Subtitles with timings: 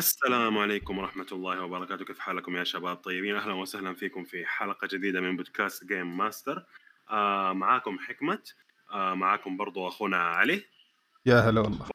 [0.00, 2.04] السلام عليكم ورحمة الله وبركاته.
[2.04, 3.36] كيف حالكم يا شباب؟ طيبين.
[3.36, 6.64] أهلا وسهلا فيكم في حلقة جديدة من بودكاست Game Master
[7.10, 8.42] آه معاكم حكمة
[8.92, 10.64] آه معاكم برضو أخونا علي.
[11.26, 11.88] يا هلا والله.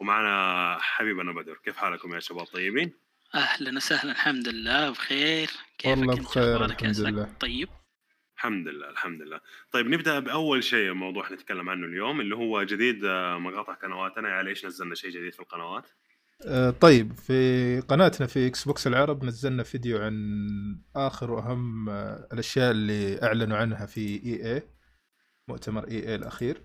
[0.00, 1.54] ومعنا حبيبنا بدر.
[1.64, 2.92] كيف حالكم يا شباب؟ طيبين؟
[3.34, 4.90] أهلا وسهلا الحمد لله.
[4.90, 5.50] بخير.
[5.78, 7.32] كيفك والله بخير الحمد لله.
[7.40, 7.68] طيب.
[8.36, 9.40] الحمد لله الحمد لله.
[9.72, 14.36] طيب نبدأ بأول شيء موضوع نتكلم عنه اليوم اللي هو جديد آه، مقاطع قنواتنا.
[14.38, 15.90] يا ليش نزلنا شيء جديد في القنوات؟
[16.80, 20.14] طيب في قناتنا في Xbox العرب نزلنا فيديو عن
[20.96, 24.62] آخر وأهم آه، الأشياء اللي أعلنوا عنها في EA
[25.48, 26.62] مؤتمر EA الأخير.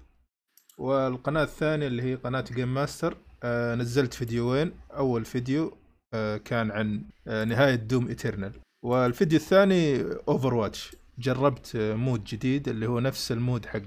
[0.78, 4.74] والقناة الثانية اللي هي قناة Game Master آه، نزلت فيديوين.
[4.92, 5.78] أول فيديو
[6.14, 8.52] آه، كان عن آه، نهاية Doom Eternal
[8.84, 13.80] والفيديو الثاني Overwatch جربت آه، mode جديد اللي هو نفس ال mode حق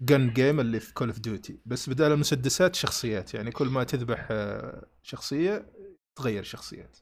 [0.00, 4.28] Gun Game اللي في Call of Duty بس بدال المسدسات شخصيات يعني كل ما تذبح
[4.30, 5.72] آه، شخصية
[6.16, 6.98] تغير شخصيات.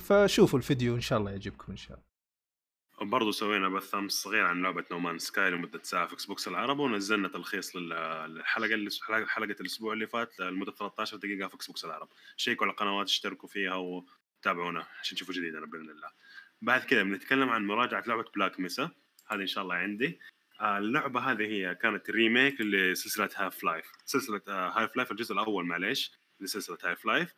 [0.00, 2.10] فشوفوا الفيديو إن شاء الله يعجبكم إن شاء الله.
[3.10, 6.78] برضو سوينا بث امس صغير عن لعبة No Man's Sky لمدة ساعة في Xbox العرب
[6.78, 7.88] ونزلنا تلخيص لل-
[8.34, 8.90] للحلقة اللي
[9.28, 13.74] حلقة الأسبوع اللي فات لمدة 13 دقيقة في Xbox العرب شيكوا على القنوات اشتركوا فيها
[13.74, 16.10] وتابعونا عشان تشوفوا جديدنا باذن الله.
[16.62, 18.90] بعد كذا بنتكلم عن مراجعة لعبة Black Mesa
[19.28, 20.18] هذه إن شاء الله عندي.
[20.60, 26.78] اللعبة هذه هي كانت remake لسلسلة هاف لايف سلسلة هاف لايف الجزء الأول معليش لسلسلة
[26.84, 27.34] هاف لايف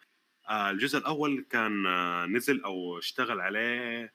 [0.51, 4.15] الجزء الأول كان آه، نزل أو اشتغل عليه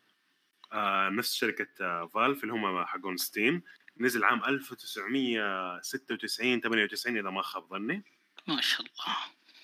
[0.73, 3.63] آه، نفس شركة آه، فالف اللي هم حقون ستيم
[3.97, 8.03] نزل عام 1996 98 إذا ما خاب ظني.
[8.47, 9.15] ما شاء الله.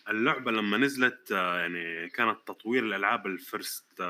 [0.09, 4.01] اللعبة لما نزلت آه، يعني كانت تطوير الألعاب ال first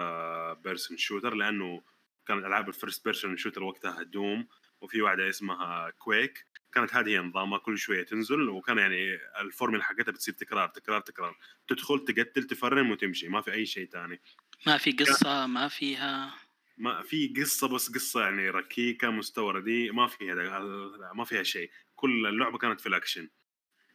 [0.64, 1.82] person shooter لأنه
[2.28, 4.48] كانت ألعاب ال first person shooter وقتها دوم.
[4.84, 10.12] وفي واحدة اسمها كويك كانت هذه هي نظامها كل شوية تنزل وكان يعني الفورمولا حقتها
[10.12, 11.38] بتصير تكرار تكرار تكرار.
[11.68, 14.22] تدخل تقتل تفرم وتمشي ما في أي شيء ثاني.
[14.68, 16.34] ما في قصة ما فيها.
[16.78, 20.60] ما في قصة بس قصة يعني ركيكة مستوى رديء ما فيها
[21.14, 21.72] ما فيها شيء.
[21.96, 23.30] كل اللعبة كانت في الأكشن.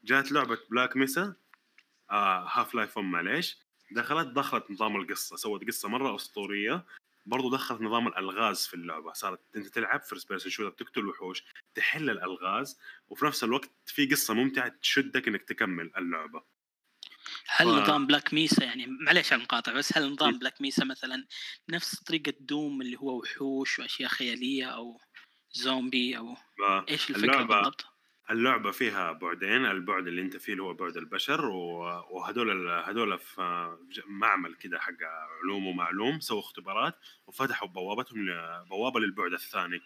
[0.04, 1.34] جات لعبة Black Mesa
[2.10, 3.58] آه هاف لايف 1 معليش.
[3.90, 5.36] دخلت دخلت نظام القصة.
[5.36, 6.84] سوت قصة مرة أسطورية.
[7.28, 11.42] برضو دخلت نظام الألغاز في اللعبة صارت أنت تلعب first person shooter تقتل وحوش
[11.74, 12.78] تحل الألغاز
[13.08, 16.42] وفي نفس الوقت في قصة ممتعة تشدك إنك تكمل اللعبة
[17.46, 21.26] هل ف- نظام Black Mesa يعني معليش على المقاطعة بس هل نظام Black Mesa مثلا
[21.68, 25.00] نفس طريقة دوم اللي هو وحوش وأشياء خيالية أو
[25.52, 26.36] زومبي أو
[26.88, 27.86] إيش الفكرة اللعبة- بالضبط؟
[28.30, 31.46] اللعبة فيها بعدين البعد اللي أنت فيه اللي هو بعد البشر
[32.10, 34.94] وهدول هدول في معمل كده حق
[35.44, 36.94] علوم ومعلوم سووا اختبارات
[37.26, 38.26] وفتحوا بوابتهم
[38.70, 39.80] بوابة للبعد الثاني.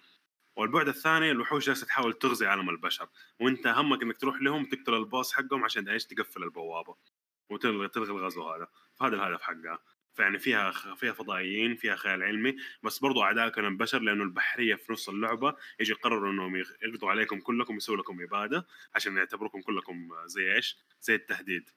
[0.56, 3.08] والبعد الثاني الوحوش جالسة تحاول تغزي عالم البشر
[3.40, 6.96] وأنت همك إنك تروح لهم تقتل البوس حقهم عشان إيش؟ تقفل البوابة
[7.50, 8.68] وتلغي تلغي الغزو هذا.
[8.94, 9.78] فهذا الهدف حقها
[10.14, 14.92] فيعني فيها فيها فضائيين فيها خيال علمي بس برضو اعداء كانوا البشر لأنه البحرية في
[14.92, 20.54] نص اللعبة يجي يقرروا إنهم يقضوا عليكم كلكم يسووا لكم إبادة عشان يعتبروكم كلكم زي
[20.54, 21.70] إيش؟ زي التهديد.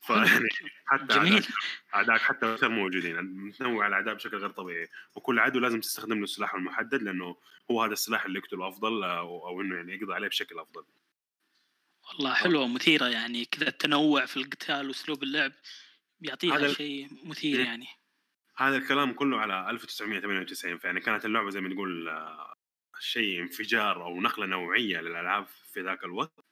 [0.00, 0.48] فيعني
[0.86, 1.46] حتى جميل
[1.94, 6.54] اعدائك حتى البشر موجودين متنوع الأعداء بشكل غير طبيعي وكل عدو لازم تستخدم له السلاح
[6.54, 7.36] المحدد لأنه
[7.70, 10.84] هو هذا السلاح اللي يقتله أفضل أو, أو إنه يعني يقضي عليه بشكل أفضل.
[12.08, 15.52] والله حلوة مثيره يعني كذا التنوع في القتال وأسلوب اللعب
[16.24, 17.64] بيعطيها شيء مثير إيه.
[17.64, 17.86] يعني.
[18.56, 22.54] هذا الكلام كله على 1998 فيعني كانت اللعبة زي ما تقول آه،
[23.00, 26.44] شيء انفجار أو نقلة نوعية للألعاب في ذاك الوقت.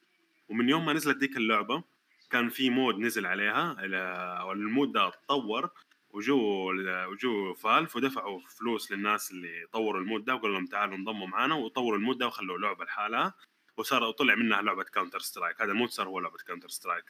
[0.48, 1.84] ومن يوم ما نزلت ديك اللعبة
[2.30, 5.70] كان في mod نزل عليها ال- وال mod ده اتطور
[6.10, 6.72] وجو
[7.10, 11.54] وجو فالف ودفعوا فلوس للناس اللي طوروا ال mod ده وقالوا لهم تعالوا انضموا معنا
[11.54, 13.34] وطوروا ال mod ده وخلوا لعبة لحالها.
[13.76, 17.04] وصار طلع منها لعبة كاونتر سترايك هذا ال mod صار هو لعبة كاونتر سترايك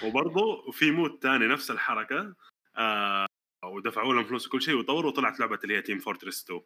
[0.04, 2.36] وبرضه في mod ثاني نفس الحركة
[2.78, 3.28] آه
[3.66, 6.62] ودفعوا لهم فلوس وكل شيء وطوروا وطلعت لعبة اللي هي تيم فورتريس 2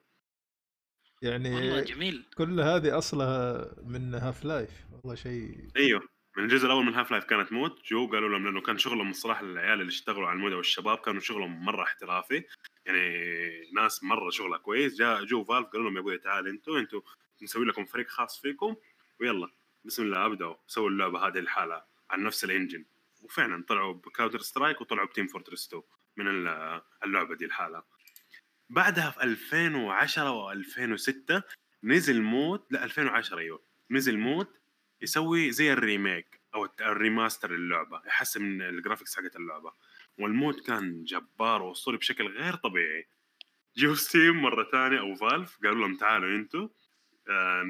[1.24, 2.26] والله يعني جميل.
[2.38, 6.02] كل هذه أصلها من هاف لايف والله شيء أيوه
[6.38, 9.42] من الجزء الأول من هاف لايف كانت موت جو قالوا لهم لأنه كان شغلهم الصراحة
[9.42, 12.44] العيال اللي اشتغلوا على ال mod والشباب كانوا شغلهم مرة احترافي.
[12.86, 13.00] يعني
[13.76, 17.02] ناس مرة شغلها كويس جاء جو فالف قالوا لهم يا أبوي تعال أنتوا أنتوا
[17.44, 18.76] نسوي لكم فريق خاص فيكم
[19.22, 19.48] ويلا.
[19.86, 22.86] بسم الله ابداوا سووا اللعبة هذه الحالة عن نفس ال engine.
[23.22, 25.84] وفعلا طلعوا بكاونتر سترايك وطلعوا بتيم فورتريس 2
[26.18, 27.84] من ال- اللعبة دي الحالة
[28.70, 31.42] بعدها في 2010 و2006
[31.84, 33.62] نزل mod لا 2010 أيوه.
[33.92, 34.48] نزل مود
[35.02, 39.72] يسوي زي ال remake أو ال remaster للعبة يحسن من ال graphics حقت اللعبة.
[40.19, 43.08] وال mod كان جبار وأسطوري بشكل غير طبيعي.
[43.78, 46.68] جو ستيم مرة ثانية أو فالف قالوا لهم تعالوا أنتوا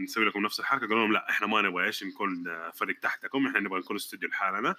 [0.04, 0.88] نسوي لكم نفس الحركة.
[0.88, 3.48] قالوا لهم لا إحنا ما نبغى إيش نكون آه، فريق تحتكم.
[3.48, 4.76] إحنا نبغى نكون استوديو لحالنا.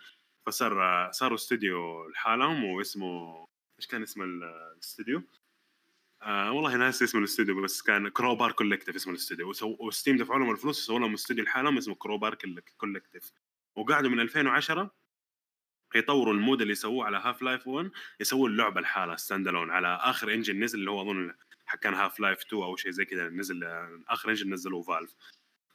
[0.46, 3.46] فصار آه، صاروا استوديو لحالهم واسمه
[3.80, 4.44] إيش كان اسم ال-
[4.74, 5.22] الاستوديو؟
[6.22, 9.52] آه والله ناسي اسم الاستوديو بس كان كروبار كولكتيف اسم الاستوديو.
[9.80, 12.34] وستيم دفعوا لهم الفلوس وسووا لهم استوديو لحالهم اسمه كروبار
[12.78, 13.32] كولكتيف
[13.76, 14.90] وقعدوا من 2010
[15.94, 17.90] يطوروا ال mod اللي سووه على هاف لايف 1
[18.20, 21.34] يسووا اللعبه لحالها standalone على آخر engine نزل اللي هو أظن
[21.80, 23.64] كان هاف لايف 2 أو شيء زي كذا نزل
[24.08, 25.14] آخر engine نزلوه فالف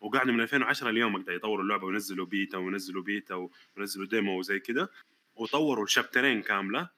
[0.01, 4.89] وقعدوا من 2010 اليوم قاعد يطوروا اللعبة وينزلوا بيتا وينزلوا بيتا وينزلوا demo وزي كذا.
[5.35, 6.89] وطوروا ال chapterين كاملة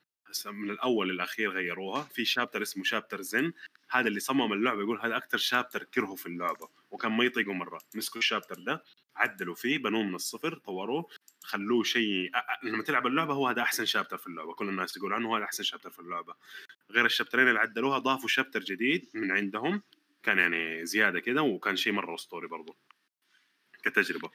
[0.45, 2.03] من الأول للأخير غيروها.
[2.03, 3.53] في chapter اسمه chapter زن
[3.89, 6.69] هذا اللي صمم اللعبة يقول هذا أكثر شابتر كرهه في اللعبة.
[6.91, 7.81] وكان ما يطيقه مرة.
[7.95, 8.83] مسكوا ال chapter ده
[9.15, 11.07] عدلوا فيه بنوه من الصفر طوروه.
[11.53, 12.31] خلوه شيء
[12.63, 15.63] لما تلعب اللعبة هو هذا أحسن chapter في اللعبة كل الناس يقول عنه هذا أحسن
[15.63, 16.35] chapter في اللعبة.
[16.91, 19.81] غير الشابترين اللي عدلوها ضافوا شابتر جديد من عندهم
[20.23, 22.75] كان يعني زيادة كده وكان شيء مرة اسطوري برضو
[23.83, 24.31] كتجربة.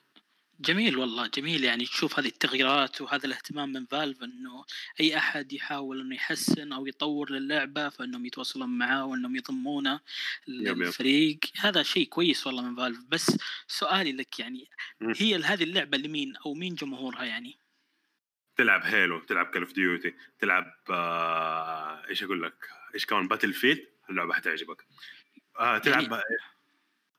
[0.60, 1.64] جميل والله جميل.
[1.64, 4.64] يعني تشوف هذه التغييرات وهذا الاهتمام من فالف إنه
[5.00, 10.00] أي أحد يحاول إنه يحسن أو يطور للعبة فإنهم يتواصلون معاه وإنهم يضمونه.
[10.48, 11.38] للفريق.
[11.56, 12.98] هذا شيء كويس والله من فالف.
[13.08, 14.70] بس سؤالي لك يعني.
[15.16, 17.58] هي هذه اللعبة لمين أو مين جمهورها يعني؟
[18.56, 23.86] تلعب هيلو تلعب كال اوف ديوتي تلعب آه إيش أقول لك؟ إيش كمان؟ باتل فيلد
[24.10, 24.86] اللعبة حتعجبك.
[25.58, 26.22] آه تلعب يعني-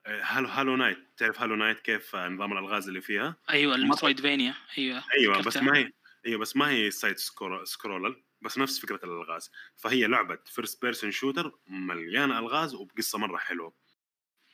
[0.09, 4.55] هولو هولو نايت تعرف هولو نايت كيف نظام الألغاز اللي فيها؟ أيوه ال Metroidvania.
[4.77, 5.57] أيوه أيوه بس.
[5.57, 5.91] ما هي
[6.25, 9.51] أيوه بس ما هي side scroll scroller بس نفس فكرة الألغاز.
[9.75, 13.73] فهي لعبة first person shooter مليانة ألغاز وبقصة مرة حلوة.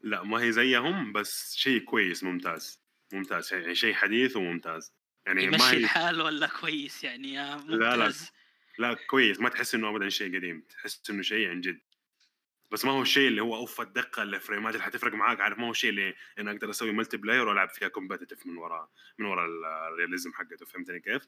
[0.00, 2.83] لا ما هي زيهم بس شيء كويس ممتاز.
[3.14, 4.92] ممتاز يعني شيء حديث وممتاز.
[5.26, 7.96] يعني ما هي الحال ولا كويس يعني؟ يا لا، لا.
[7.96, 8.30] ممتاز.
[8.78, 9.40] لا كويس.
[9.40, 11.80] ما تحس إنه ابدا شيء قديم تحس إنه شيء عن جد.
[12.70, 15.70] بس ما هو الشيء اللي هو اوف الدقة الفريمات اللي حتفرق معاك عارف؟ ما هو
[15.70, 18.88] الشيء اللي أنا أقدر أسوي multiplayer وألعب فيها competitive من وراء
[19.18, 19.46] من وراء
[19.92, 20.66] ال realism حقته.
[20.66, 21.22] فهمتني كيف؟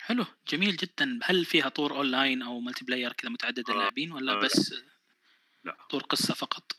[0.00, 0.24] حلو.
[0.48, 1.18] جميل جدا.
[1.22, 4.40] هل فيها طور اونلاين أو multiplayer كذا متعدد آه، اللاعبين ولا آه، لا.
[4.40, 4.74] بس
[5.64, 5.76] لا.
[5.90, 6.72] طور قصة فقط؟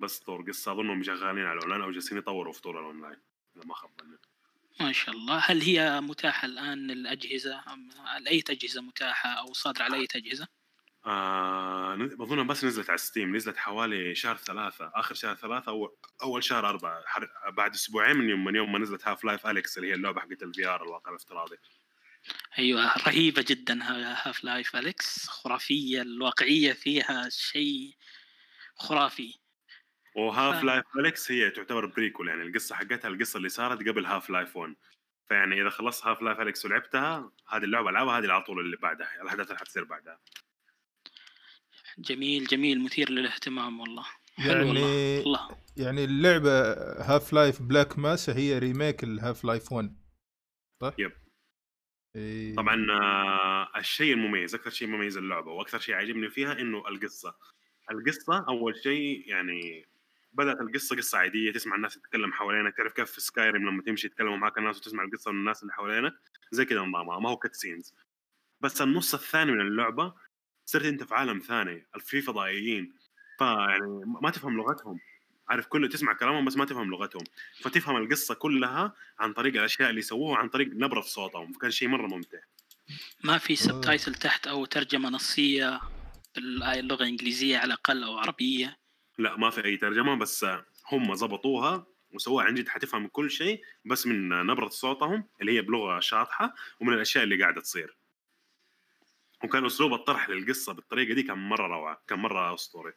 [0.00, 3.16] بس طور قصة أظنهم شغالين على الاونلاين أو جالسين يطوروا في طور الاونلاين
[3.60, 4.18] إذا ما خاب ظني
[4.80, 5.38] ما شاء الله.
[5.38, 10.48] هل هي متاحة الآن للاجهزه أم- أي اجهزه متاحة أو صادرة على أي اجهزه
[11.06, 14.92] آه اظن بس نزلت على ستيم نزلت حوالي شهر ثلاثة.
[14.94, 17.02] آخر شهر ثلاثة أو أول شهر أربعة.
[17.06, 17.28] حر...
[17.50, 20.42] بعد أسبوعين من يوم من يوم ما نزلت هاف لايف اليكس اللي هي اللعبة حقت
[20.42, 21.56] ال VR الواقع الافتراضي.
[22.58, 27.96] أيوه رهيبة جدا هاف لايف اليكس خرافية الواقعية فيها شيء
[28.76, 29.39] خرافي.
[30.16, 30.64] وهاف.
[30.64, 34.74] لايف اليكس هي تعتبر prequel يعني القصة حقتها القصة اللي صارت قبل هاف لايف 1
[35.28, 39.22] فيعني إذا خلصت هاف لايف اليكس ولعبتها هذه اللعبة ألعبها هذه على طول اللي بعدها
[39.22, 40.20] الأحداث اللي حتصير بعدها
[41.98, 46.72] جميل جميل مثير للاهتمام والله حلو والله يعني الله يعني اللعبة
[47.02, 49.96] هاف لايف Black Mesa هي remake الهاف لايف 1
[50.80, 51.12] صح؟ yep.
[52.16, 52.56] إيه.
[52.56, 57.34] طبعا آه، الشيء المميز أكثر شيء مميز اللعبة وأكثر شيء عجبني فيها إنه القصة
[57.90, 59.89] القصة أول شيء يعني
[60.32, 64.36] بدأت القصة قصة عادية تسمع الناس تتكلم حوالينك تعرف كيف في Skyrim لما تمشي يتكلموا
[64.36, 66.12] معك الناس وتسمع القصة من الناس اللي حوالينك
[66.50, 67.94] زي كذا نظامها ما هو cutscenes
[68.60, 70.14] بس النص الثاني من اللعبة
[70.64, 72.94] صرت أنت في عالم ثاني في فضائيين.
[73.38, 74.98] فيعني ما تفهم لغتهم.
[75.48, 77.24] عارف كله تسمع كلامهم بس ما تفهم لغتهم.
[77.60, 81.52] فتفهم القصة كلها عن طريق الأشياء اللي سووها عن طريق نبرة صوتهم.
[81.52, 82.38] فكان شيء مرة ممتع.
[83.24, 85.80] ما في سبتايتل تحت أو ترجمة نصية
[86.34, 88.79] باللغة الإنجليزية على الأقل أو عربية؟
[89.20, 90.46] لا ما في أي ترجمة بس
[90.92, 92.44] هم زبطوها وسووها.
[92.44, 97.24] عن جد حتفهم كل شيء بس من نبرة صوتهم اللي هي بلغة شاطحة ومن الأشياء
[97.24, 97.96] اللي قاعدة تصير.
[99.44, 102.92] وكان أسلوب الطرح للقصة بالطريقة دي كان مرة روعة كان مرة أسطوري.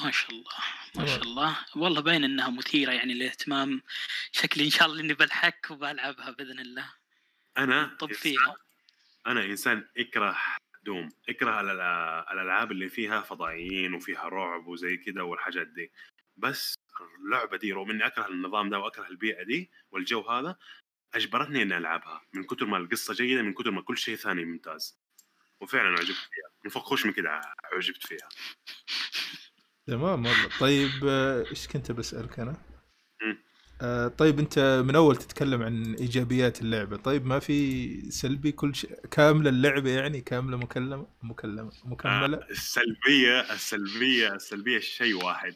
[0.00, 0.50] ما شاء الله
[0.94, 1.22] ما شاء.
[1.22, 1.58] الله.
[1.76, 3.82] والله باين إنها مثيرة يعني للاهتمام.
[4.32, 6.92] شكلي إن شاء الله إني بلحق وبلعبها بإذن الله.
[7.58, 8.56] أنا طب فيها.
[9.26, 10.36] أنا إنسان اكره
[10.82, 11.60] دوم اكره
[12.32, 15.92] الألعاب اللي فيها فضائيين وفيها رعب وزي كذا والحاجات دي.
[16.36, 16.74] بس
[17.24, 20.56] اللعبة دي رغم إني أكره النظام ده وأكره البيئة دي والجو هذا
[21.14, 25.00] أجبرتني إني ألعبها من كثر ما القصة جيدة من كثر ما كل شيء ثاني ممتاز.
[25.60, 26.50] وفعلا عجبت فيها.
[26.64, 26.70] من
[27.06, 27.40] من كذا
[27.72, 28.28] عجبت فيها.
[29.86, 30.58] تمام والله.
[30.60, 30.90] طيب
[31.50, 32.56] إيش كنت بسألك أنا؟
[33.22, 33.42] مم.
[33.82, 38.90] آه طيب انت من اول تتكلم عن ايجابيات اللعبة طيب ما في سلبي كل شيء
[39.10, 45.54] كاملة اللعبة يعني كاملة مكلمة مكلمة مكملة؟ آه، السلبية السلبية السلبية شيء واحد.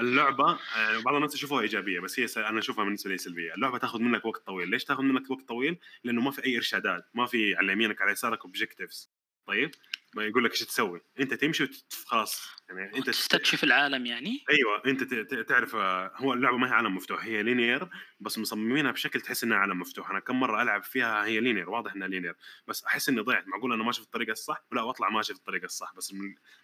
[0.00, 2.38] اللعبة يعني بعض الناس يشوفوها إيجابية بس هي س...
[2.38, 5.78] أنا أشوفها بالنسبة لي سلبية، اللعبة تاخذ منك وقت طويل، ليش تاخذ منك وقت طويل؟
[6.04, 9.10] لأنه ما في أي إرشادات، ما في على يمينك على يسارك objectives
[9.46, 9.70] طيب؟
[10.14, 11.70] ما يقول لك إيش تسوي، أنت تمشي.
[12.06, 15.14] خلاص يعني أنت تستكشف العالم يعني؟ أيوه أنت ت...
[15.14, 15.48] ت...
[15.48, 17.88] تعرف آه، هو اللعبة ما هي عالم مفتوح هي linear
[18.20, 21.94] بس مصممينها بشكل تحس إنها عالم مفتوح، أنا كم مرة ألعب فيها هي linear واضح
[21.94, 22.36] إنها linear
[22.66, 25.64] بس أحس إني ضيعت معقول أنا ماشي في الطريقة الصح؟ ولا واطلع ماشي في الطريقة
[25.64, 26.14] الصح بس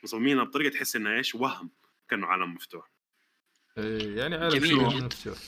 [0.04, 1.70] مصممينها بطريقة تحس إنها إيش؟ وهم
[2.08, 2.90] كأنه عالم مفتوح.
[3.78, 5.06] إيه، يعني جميل شنو جدا.
[5.06, 5.38] مفتوح.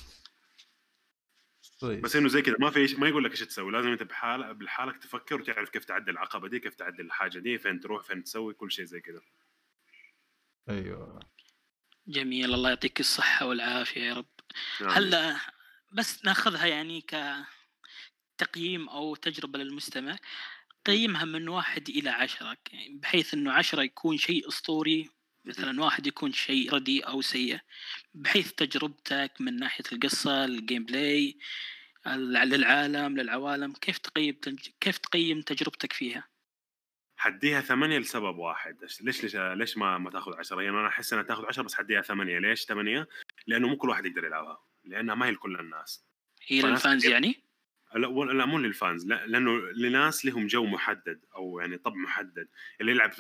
[1.80, 2.00] طيب.
[2.00, 4.96] بس إنه زي كذا ما في ما يقول لك إيش تسوي لازم أنت بحال بحالك
[4.96, 8.72] تفكر وتعرف كيف تعدل العقبة دي كيف تعدل الحاجة دي فين تروح فين تسوي كل
[8.72, 9.20] شيء زي كذا.
[10.68, 11.20] أيوه.
[12.06, 14.26] جميل الله يعطيك الصحة والعافية يا رب.
[14.80, 14.90] نعم.
[14.90, 15.36] هلا
[15.92, 17.06] بس ناخذها يعني
[18.38, 20.16] كتقييم أو تجربة للمستمع
[20.86, 25.10] قيمها من واحد إلى عشرة يعني بحيث إنه عشرة يكون شيء أسطوري
[25.46, 27.58] مثلا واحد يكون شيء رديء أو سيء
[28.14, 31.38] بحيث تجربتك من ناحية القصة ال gameplay
[32.06, 34.36] للعالم للعوالم كيف تقيم
[34.80, 36.28] كيف تقيم تجربتك فيها؟
[37.16, 38.76] حديها ثمانية لسبب واحد.
[39.00, 42.02] ليش ليش ليش ما ما تاخذ 10 يعني أنا أحس انها تاخذ 10 بس حديها
[42.02, 42.38] ثمانية.
[42.38, 43.08] ليش ثمانية؟
[43.46, 44.60] لأنه مو كل واحد يقدر يلعبها.
[44.84, 46.04] لأنها ما هي لكل الناس.
[46.46, 47.45] هي لل fans يعني؟
[47.94, 52.48] لا مو لل fans لا لأنه لناس لهم جو محدد أو يعني طبع محدد.
[52.80, 53.10] اللي يلعب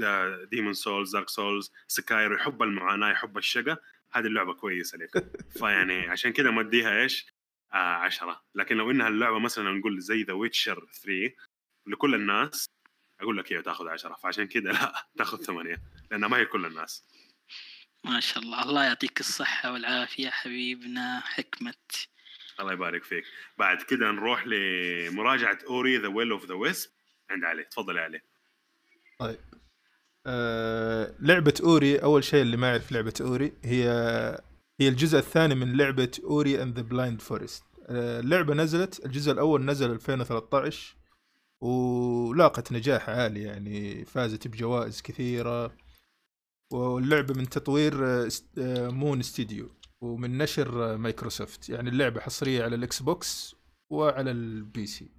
[0.50, 3.78] Demon's Souls Dark Souls Sekiro يحب المعاناة يحب الشقا
[4.12, 5.30] هذه اللعبة كويسة لك.
[5.58, 7.26] فيعني عشان كذا مديها إيش؟
[7.72, 8.44] آه عشرة.
[8.54, 11.34] لكن لو إنها اللعبة مثلا نقول زي The Witcher 3
[11.86, 12.66] لكل الناس
[13.20, 14.14] أقول لك إيوه تأخذ عشرة.
[14.14, 17.04] فعشان كذا لا تأخذ ثمانية لأنها ما هي كل الناس.
[18.04, 18.62] ما شاء الله.
[18.62, 21.74] الله يعطيك الصحة والعافية حبيبنا حكمة.
[22.60, 23.24] الله يبارك فيك.
[23.58, 26.90] بعد كذا نروح لمراجعة Ori the Will of the Wisp
[27.30, 27.64] عند علي.
[27.64, 28.20] تفضل يا علي.
[29.18, 29.38] طيب.
[30.26, 33.88] آه لعبة Ori أول شيء اللي ما يعرف لعبة Ori هي
[34.80, 39.90] هي الجزء الثاني من لعبة Ori and the Blind Forest اللعبة نزلت الجزء الأول نزل
[39.90, 40.96] 2013
[41.60, 45.72] ولاقت نجاح عالي يعني فازت بجوائز كثيرة
[46.70, 53.02] واللعبة من تطوير آه، آه، Moon Studio ومن نشر مايكروسوفت يعني اللعبة حصرية على ال
[53.02, 53.56] Xbox
[53.90, 55.10] وعلى ال PC.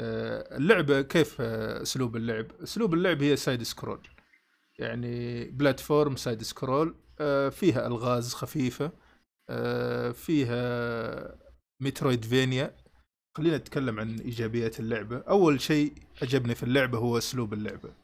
[0.00, 4.00] آه، اللعبة كيف آه، أسلوب اللعب؟ أسلوب اللعب هي side scroll
[4.78, 6.94] يعني platform side scroll
[7.50, 8.92] فيها ألغاز خفيفة
[9.50, 11.38] آه، فيها
[11.80, 12.76] Metroidvania
[13.36, 15.18] خلينا نتكلم عن إيجابيات اللعبة.
[15.18, 17.94] أول شيء عجبني في اللعبة هو أسلوب اللعبة.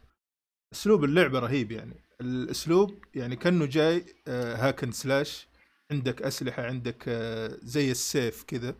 [0.72, 2.04] أسلوب اللعبة رهيب يعني.
[2.20, 5.48] الأسلوب يعني كأنه جاي hack and slash
[5.90, 8.74] عندك أسلحة عندك آه، زي السيف كذا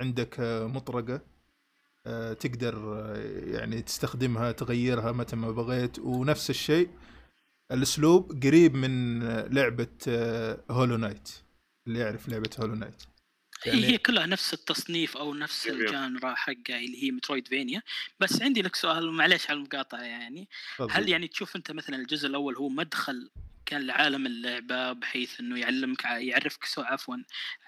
[0.00, 1.20] عندك آه، مطرقة
[2.06, 3.06] آه، تقدر
[3.46, 5.98] يعني تستخدمها تغيرها متى ما بغيت.
[5.98, 6.88] ونفس الشيء
[7.72, 9.88] الأسلوب قريب من لعبة
[10.70, 11.28] Hollow Knight
[11.86, 13.02] اللي يعرف لعبة Hollow Knight.
[13.66, 15.66] يعني- هي كلها نفس التصنيف أو نفس.
[15.66, 17.82] ال genre حقها اللي هي Metroidvania
[18.20, 20.48] بس عندي لك سؤال معلش على المقاطعة يعني.
[20.90, 23.30] هل يعني تشوف أنت مثلا الجزء الأول هو مدخل
[23.66, 27.16] كان لعالم اللعبة بحيث إنه يعلمك يعرفك سو عفوا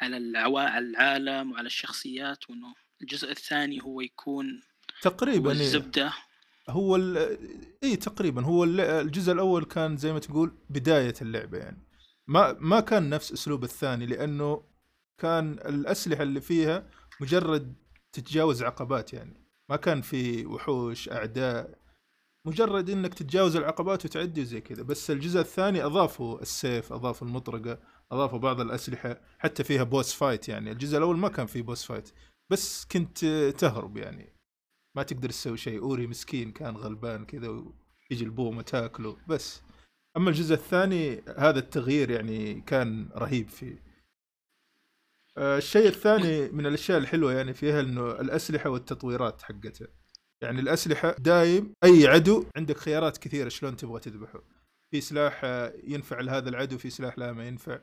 [0.00, 4.62] على العالم وعلى الشخصيات وإنه الجزء الثاني هو يكون
[5.02, 5.60] تقريبا إيه.
[5.60, 6.12] الزبده
[6.68, 7.38] هو ال-
[7.82, 11.78] اي تقريبا هو الجزء الأول كان زي ما تقول بداية اللعبة يعني.
[12.26, 14.62] ما ما كان نفس أسلوب الثاني لأنه
[15.20, 16.86] كان الأسلحة اللي فيها
[17.20, 17.74] مجرد
[18.12, 19.40] تتجاوز عقبات يعني.
[19.68, 21.78] ما كان في وحوش أعداء
[22.46, 24.82] مجرد إنك تتجاوز العقبات وتعدي وزي كذا.
[24.82, 27.78] بس الجزء الثاني أضافوا السيف أضافوا المطرقة
[28.12, 30.72] أضافوا بعض الأسلحة حتى فيها boss fight يعني.
[30.72, 32.10] الجزء الأول ما كان فيه boss fight
[32.50, 33.24] بس كنت
[33.58, 34.32] تهرب يعني.
[34.96, 35.82] ما تقدر تسوي شيء.
[35.82, 39.62] Ori مسكين كان غلبان كذا ويجي البومه تاكله بس.
[40.16, 43.89] أما الجزء الثاني هذا التغيير يعني كان رهيب فيه.
[45.40, 49.88] الشيء الثاني من الأشياء الحلوة يعني فيها إنه الأسلحة والتطويرات حقتها.
[50.42, 54.42] يعني الأسلحة دايم أي عدو عندك خيارات كثيرة شلون تبغى تذبحه.
[54.90, 57.78] في سلاح آه، ينفع لهذا العدو في سلاح لا ما ينفع.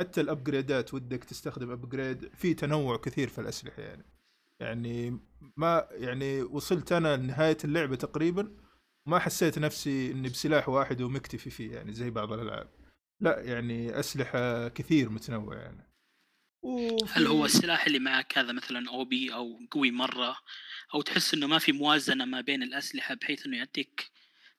[0.00, 4.04] حتى ال upgrade ات ودك تستخدم upgrade في تنوع كثير في الأسلحة يعني.
[4.60, 5.18] يعني
[5.56, 8.50] ما يعني وصلت أنا لنهاية اللعبة تقريبا
[9.06, 12.68] ما حسيت نفسي إني بسلاح واحد ومكتفي فيه يعني زي بعض الألعاب.
[13.20, 15.89] لا يعني أسلحة كثير متنوعة يعني.
[16.62, 20.36] وفي- هل هو السلاح اللي معك هذا مثلا OP أو قوي مرة؟
[20.94, 24.10] أو تحس إنه ما في موازنة ما بين الأسلحة بحيث إنه يعطيك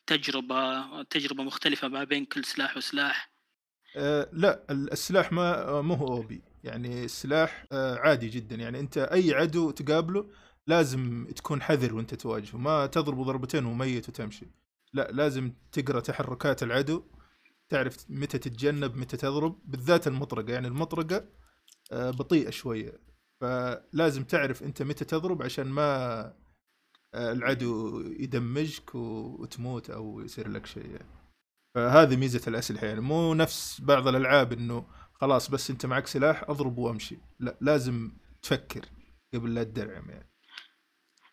[0.07, 3.31] تجربة تجربة مختلفة ما بين كل سلاح وسلاح؟
[3.97, 6.41] آه لا ال- السلاح ما آه، مو هو أوبي.
[6.63, 8.55] يعني السلاح آه عادي جدا.
[8.55, 10.29] يعني أنت أي عدو تقابله
[10.67, 12.57] لازم تكون حذر وأنت تواجهه.
[12.57, 14.45] ما تضربه ضربتين وميت وتمشي.
[14.93, 17.03] لا لازم تقرأ تحركات العدو
[17.69, 20.53] تعرف متى تتجنب متى تضرب بالذات المطرقة.
[20.53, 21.25] يعني المطرقة
[21.91, 22.99] بطيئة شوية.
[23.41, 26.21] فلازم تعرف أنت متى تضرب عشان ما
[27.13, 30.85] آه، العدو يدمجك وتموت أو يصير لك شيء.
[30.85, 31.21] يعني.
[31.75, 33.01] فهذه ميزة الأسلحة يعني.
[33.01, 37.17] مو نفس بعض الألعاب إنه خلاص بس أنت معك سلاح أضرب وأمشي.
[37.39, 38.85] لا لازم تفكر
[39.33, 40.31] قبل لا تدرعم يعني.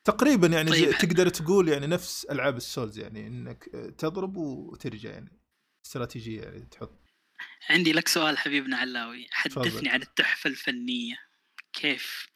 [0.04, 0.90] تقريبا يعني طيب.
[0.90, 3.64] تقدر تقول يعني نفس ألعاب السولز يعني إنك
[3.98, 5.40] تضرب وترجع يعني.
[5.86, 6.97] استراتيجية يعني تحط.
[7.70, 9.88] عندي لك سؤال حبيبنا علاوي حدثني فضل.
[9.88, 11.16] عن التحفة الفنية.
[11.72, 12.28] كيف؟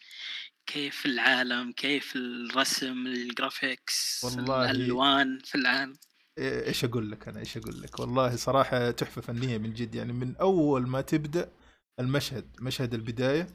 [0.66, 5.94] كيف العالم؟ كيف الرسم؟ الجرافيكس؟ والله الألوان في العالم؟
[6.38, 9.94] إيش أقول لك أنا؟ إيش أقول لك؟ والله صراحة تحفة فنية من جد.
[9.94, 11.52] يعني من أول ما تبدأ
[12.00, 13.46] المشهد مشهد البداية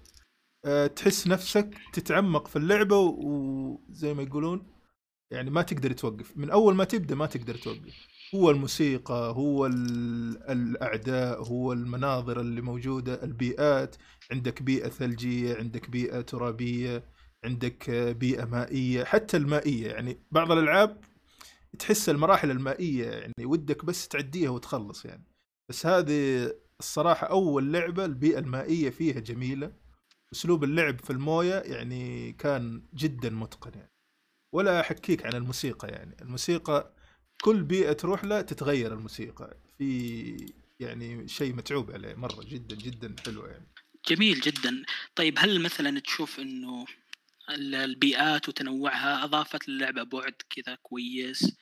[0.66, 4.74] أه تحس نفسك تتعمق في اللعبة وزي ما يقولون
[5.32, 6.38] يعني ما تقدر توقف.
[6.38, 8.08] من أول ما تبدأ ما تقدر توقف.
[8.36, 9.66] هو الموسيقى هو
[10.50, 13.96] الأعداء هو المناظر اللي موجودة البيئات.
[14.32, 17.04] عندك بيئة ثلجية عندك بيئة ترابية
[17.44, 19.88] عندك بيئة مائية حتى المائية.
[19.88, 21.04] يعني بعض الألعاب
[21.80, 25.24] تحس المراحل المائية يعني ودك بس تعديها وتخلص يعني.
[25.70, 29.72] بس هذه الصراحة أول لعبة البيئة المائية فيها جميلة.
[30.34, 33.92] أسلوب اللعب في الموية يعني كان جدا متقن يعني.
[34.54, 36.16] ولا أحكيك عن الموسيقى يعني.
[36.22, 36.97] الموسيقى
[37.42, 39.58] كل بيئة تروح لها تتغير الموسيقى.
[39.78, 43.68] في يعني شيء متعوب عليه مرة جدا جدا حلو يعني.
[44.10, 44.84] جميل جدا.
[45.16, 46.86] طيب هل مثلا تشوف إنه
[47.50, 51.58] البيئات وتنوعها أضافت للعبة بعد كذا كويس؟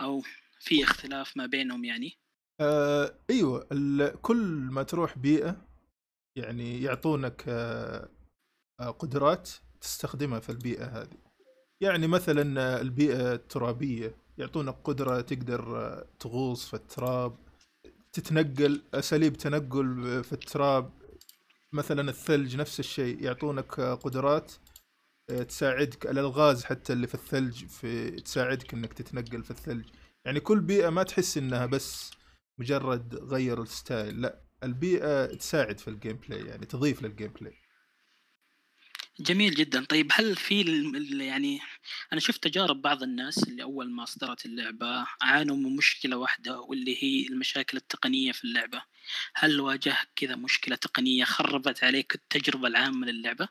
[0.00, 0.22] أو
[0.60, 2.18] في اختلاف ما بينهم يعني؟
[2.60, 3.68] آه أيوه.
[4.22, 4.36] كل
[4.70, 5.66] ما تروح بيئة
[6.36, 8.08] يعني يعطونك آه
[8.98, 9.50] قدرات
[9.80, 11.16] تستخدمها في البيئة هذه.
[11.80, 14.14] يعني مثلا البيئة الترابية.
[14.40, 17.38] يعطونك قدرة تقدر آه، تغوص في التراب
[18.12, 21.00] تتنقل أساليب تنقل في التراب.
[21.72, 24.52] مثلا الثلج نفس الشيء يعطونك آه، قدرات
[25.30, 29.84] آه، تساعدك الالغاز حتى اللي في الثلج في تساعدك إنك تتنقل في الثلج.
[30.24, 32.10] يعني كل بيئة ما تحس إنها بس
[32.58, 37.54] مجرد غير ال style لا البيئة تساعد في ال gameplay يعني تضيف لل gameplay
[39.20, 39.84] جميل جدا.
[39.84, 40.62] طيب هل في
[41.20, 41.60] يعني
[42.12, 47.04] أنا شفت تجارب بعض الناس اللي أول ما اصدرت اللعبة عانوا من مشكلة واحدة واللي
[47.04, 48.82] هي المشاكل التقنية في اللعبة.
[49.34, 53.48] هل واجهك كذا مشكلة تقنية خربت عليك التجربة العامة للعبة؟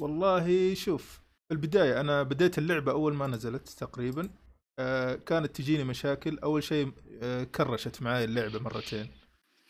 [0.00, 4.30] والله شوف في البداية أنا بديت اللعبة أول ما نزلت تقريبا.
[4.78, 6.38] آه كانت تجيني مشاكل.
[6.38, 9.10] أول شيء آه كرشت معي اللعبة مرتين.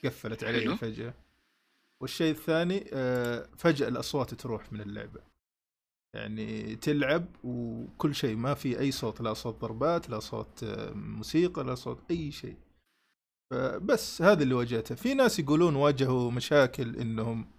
[0.04, 1.14] قفلت علي فجأة.
[2.00, 5.27] والشيء الثاني آه فجأة الأصوات تروح من اللعبة.
[6.14, 8.36] يعني تلعب وكل شيء.
[8.36, 12.56] ما في أي صوت لا صوت ضربات لا صوت آه، موسيقى لا صوت أي شيء.
[13.50, 14.94] فبس هذا اللي واجهته.
[14.94, 17.50] في ناس يقولون واجهوا مشاكل إنهم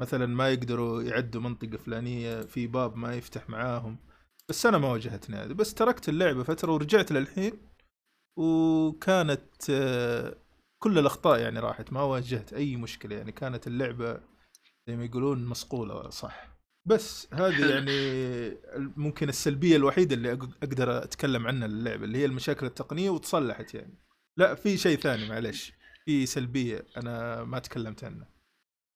[0.00, 3.96] مثلا ما يقدروا يعدوا منطقة فلانية في باب ما يفتح معاهم.
[4.48, 7.52] بس أنا ما واجهتني هذا بس تركت اللعبة فترة ورجعت للحين
[8.38, 10.36] وكانت آه،
[10.82, 11.92] كل الأخطاء يعني راحت.
[11.92, 13.16] ما واجهت أي مشكلة.
[13.16, 14.20] يعني كانت اللعبة
[14.88, 16.55] زي ما يقولون مصقولة صح.
[16.86, 18.58] بس هذه يعني
[18.96, 23.94] ممكن السلبية الوحيدة اللي أقدر أتكلم عنها للعبه اللي هي المشاكل التقنية وتصلحت يعني.
[24.38, 25.72] لا في شيء ثاني معلش
[26.04, 28.28] في سلبية أنا ما تكلمت عنها.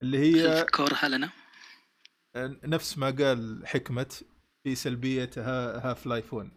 [0.02, 1.30] اللي هي كورها لنا
[2.64, 4.22] نفس ما قال حكمه
[4.64, 6.50] في سلبية Half-Life 1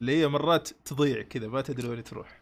[0.00, 2.37] اللي هي مرات تضيع كذا ما تدري وين تروح.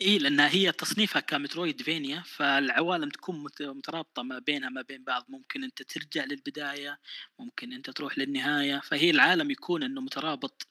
[0.00, 5.24] اي لانها هي تصنيفها ك Metroidvania فالعوالم تكون مترابطة ما بينها ما بين بعض.
[5.28, 7.00] ممكن أنت ترجع للبداية
[7.38, 10.66] ممكن أنت تروح للنهاية فهي العالم يكون إنه مترابط.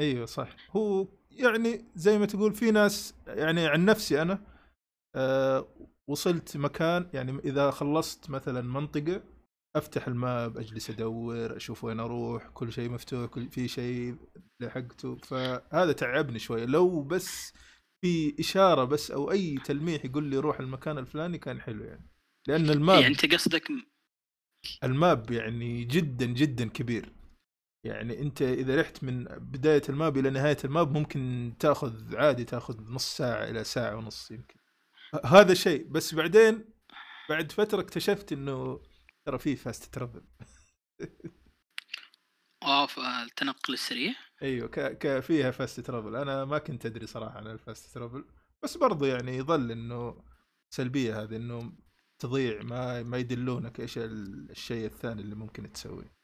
[0.00, 0.56] أيوه صح.
[0.70, 4.40] هو يعني زي ما تقول في ناس يعني عن نفسي أنا
[5.14, 5.68] أه
[6.06, 9.22] وصلت مكان يعني إذا خلصت مثلا منطقة
[9.76, 14.16] أفتح ال map أجلس أدور أشوف وين أروح كل شيء مفتوح كل في شيء
[14.60, 15.16] لحقته.
[15.16, 16.64] فهذا تعبني شوية.
[16.64, 17.52] لو بس
[18.04, 22.10] في إشارة بس أو أي تلميح يقول لي روح المكان الفلاني كان حلو يعني.
[22.48, 23.68] لأن ال map يعني أنت قصدك
[24.84, 27.12] ال map يعني جدا جدا كبير.
[27.84, 32.44] يعني أنت إذا رحت من بداية ال map إلى نهاية ال map ممكن تأخذ عادي
[32.44, 34.58] تأخذ نص ساعة إلى ساعة ونص يمكن.
[35.24, 35.88] هذا شيء.
[35.88, 36.64] بس بعدين
[37.28, 38.80] بعد فترة اكتشفت إنه
[39.26, 40.22] ترى في fast travel
[42.64, 42.88] آه
[43.22, 44.14] التنقل السريع.
[44.42, 44.98] أيوه ك...
[44.98, 48.24] ك فيها fast travel أنا ما كنت أدري صراحة عن ال fast travel
[48.62, 50.24] بس برضو يعني يظل إنه
[50.70, 51.72] سلبية هذه إنه
[52.18, 56.14] تضيع ما ما يدلونك إيش الشيء الثاني اللي ممكن تسويه.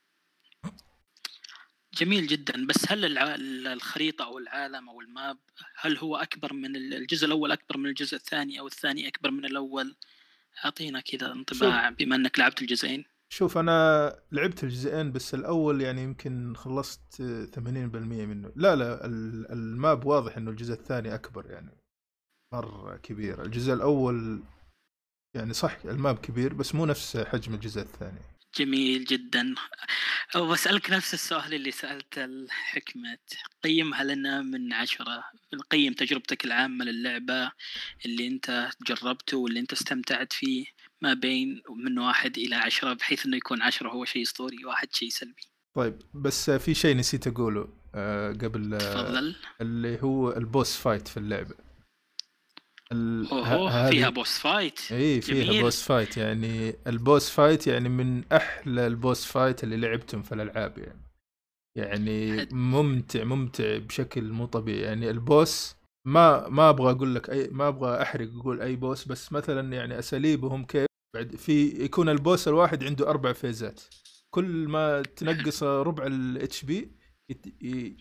[1.94, 2.66] جميل جدا.
[2.66, 3.34] بس هل الع...
[3.72, 5.38] الخريطة أو العالم أو ال map
[5.76, 9.96] هل هو أكبر من الجزء الأول أكبر من الجزء الثاني أو الثاني أكبر من الأول؟
[10.64, 13.04] أعطينا كذا انطباع بما أنك لعبت الجزئين.
[13.32, 17.22] شوف أنا لعبت الجزئين بس الأول يعني يمكن خلصت
[17.54, 18.52] 80% منه.
[18.56, 21.70] لا لا ال- ال map واضح إنه الجزء الثاني أكبر يعني
[22.54, 23.42] مرة كبير.
[23.44, 24.42] الجزء الأول
[25.36, 28.20] يعني صح ال map كبير بس مو نفس حجم الجزء الثاني.
[28.58, 29.54] جميل جدا.
[30.36, 33.18] وبسألك نفس السؤال اللي سألت الحكمة.
[33.64, 35.24] قيمها لنا من عشرة.
[35.70, 37.52] قيم تجربتك العامة للعبة
[38.04, 40.64] اللي أنت جربته واللي أنت استمتعت فيه.
[41.02, 45.08] ما بين من واحد إلى عشرة بحيث إنه يكون عشرة هو شيء اسطوري واحد شيء
[45.08, 45.42] سلبي.
[45.76, 49.36] طيب بس في شيء نسيت أقوله آه، قبل آه، تفضل.
[49.60, 51.54] اللي هو ال boss fight في اللعبة.
[52.92, 55.62] ال- ه- اوه فيها boss fight اي فيها جميل.
[55.62, 60.34] boss fight يعني ال boss fight يعني من أحلى ال boss fight اللي لعبتهم في
[60.34, 61.00] الألعاب يعني.
[61.76, 64.80] يعني ممتع ممتع بشكل مو طبيعي.
[64.80, 65.74] يعني ال boss
[66.06, 69.98] ما ما أبغى أقول لك أي ما أبغى أحرق أقول أي boss بس مثلا يعني
[69.98, 73.80] أساليبهم كيف بعد في يكون ال boss الواحد عنده أربع phase ات.
[74.30, 76.96] كل ما تنقص ربع ال HP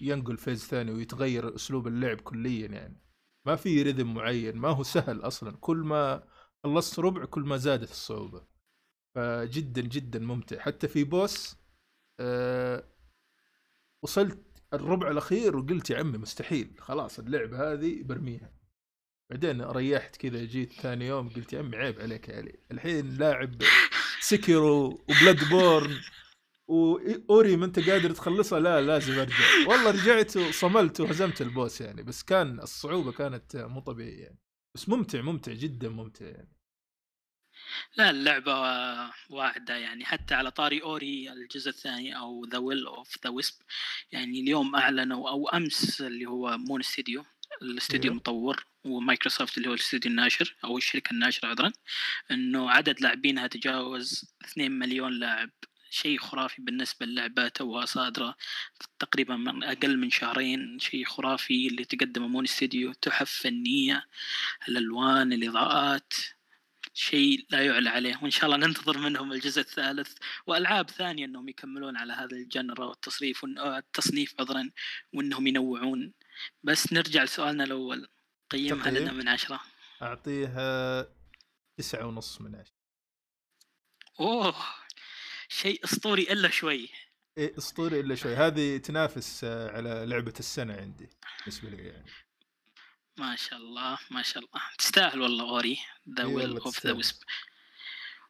[0.02, 3.02] ينقل phase ثاني ويتغير أسلوب اللعب كليا يعني.
[3.48, 5.58] ما في rhythm معين ما هو سهل أصلا.
[5.58, 6.24] كل ما
[6.63, 8.48] خلصت ربع كل ما زادت الصعوبة.
[9.15, 10.60] فجدا جدا ممتع.
[10.60, 11.55] حتى في boss
[12.19, 12.84] آه
[14.04, 14.39] وصلت
[14.74, 16.76] الربع الأخير وقلت يا عمي مستحيل.
[16.80, 18.59] خلاص اللعبه هذه برميها.
[19.29, 22.59] بعدين ريحت كذا جيت ثاني يوم قلت يا عمي عيب عليك يا علي.
[22.71, 23.61] الحين لاعب
[24.19, 26.01] Sekiro و Bloodborne
[26.67, 29.67] و Ori ما أنت قادر تخلصها لا لازم أرجع.
[29.67, 34.39] والله رجعت وصملت وهزمت ال boss يعني بس كان الصعوبة كانت مو طبيعية يعني.
[34.75, 36.55] بس ممتع ممتع جدا ممتع يعني.
[37.97, 38.53] لا اللعبة
[39.29, 40.05] واعدة يعني.
[40.05, 43.55] حتى على طاري Ori الجزء الثاني أو the Will of the Wisp
[44.11, 47.25] يعني اليوم أعلنوا أو أمس اللي هو Moon Studio
[47.62, 48.13] الاستوديو أيوه.
[48.13, 51.71] المطور ومايكروسوفت اللي هو الاستوديو الناشر أو الشركة الناشرة عذرا
[52.31, 55.49] إنه عدد لاعبينها تجاوز 2 مليون لاعب.
[55.91, 58.35] شيء خرافي بالنسبة للعبة توها صادرة
[58.99, 60.79] تقريبا من أقل من شهرين.
[60.79, 64.05] شيء خرافي اللي تقدمه Moon Studio تحف فنية
[64.67, 66.13] الألوان الإضاءات.
[66.93, 68.19] شيء لا يعلى عليه.
[68.21, 70.13] وإن شاء الله ننتظر منهم الجزء الثالث.
[70.47, 74.69] وألعاب ثانية إنهم يكملون على هذا الجنرا والتصريف والن- آه، التصنيف عذرا
[75.13, 76.13] وإنهم ينوعون.
[76.63, 78.08] بس نرجع لسؤالنا الأول.
[78.49, 79.60] قيمها؟ لنا من عشرة.
[80.02, 81.08] أعطيها
[81.78, 82.75] تسعة ونص من عشرة.
[84.19, 84.56] أوه!
[85.49, 86.89] شيء أسطوري إلا شوي.
[87.38, 88.36] إيه أسطوري إلا شوي.
[88.36, 92.12] هذه تنافس آه، على لعبة السنة عندي بالنسبة لي يعني.
[93.17, 94.62] ما شاء الله ما شاء الله.
[94.78, 95.79] تستاهل والله Ori.
[96.17, 96.91] the Will of the.
[96.91, 97.15] Wisp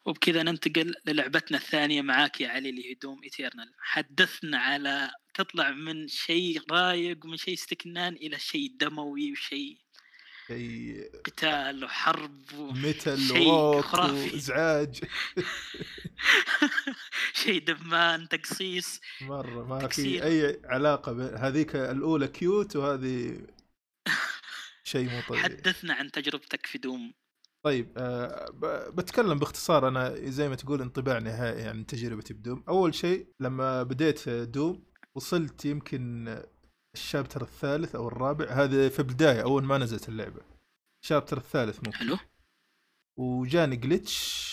[0.10, 6.08] وبكذا ننتقل للعبتنا الثانية معاك يا علي اللي هي Doom Eternal حدثنا على تطلع من
[6.08, 9.78] شيء رايق ومن شيء استكنان إلى شيء دموي وشيء
[10.48, 12.72] شيء قتال وحرب و...
[12.72, 13.94] metal شيء وروك.
[13.94, 15.04] وإزعاج
[17.44, 20.24] شيء دمار تقصيص مرة ما في تكسير.
[20.24, 23.48] أي علاقة بين هذيك الأولى cute وهذه
[24.92, 27.14] شيء مو طبيعي حدثنا عن تجربتك في Doom
[27.66, 27.94] طيب
[28.54, 32.64] ب- بتكلم باختصار أنا زي ما تقول انطباع نهائي عن تجربتي ب Doom.
[32.70, 34.84] أول شيء لما بديت Doom
[35.16, 36.28] وصلت يمكن
[36.96, 38.46] ال chapter الثالث أو الرابع.
[38.46, 40.42] هذا في البداية أول ما نزلت اللعبة.
[41.04, 41.98] ال chapter الثالث ممكن.
[41.98, 42.18] حلو.
[43.20, 44.50] وجاني glitch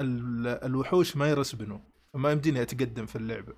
[0.00, 1.78] ال- الوحوش ما يرسبنوا
[2.14, 3.54] فما يمديني أتقدم في اللعبة.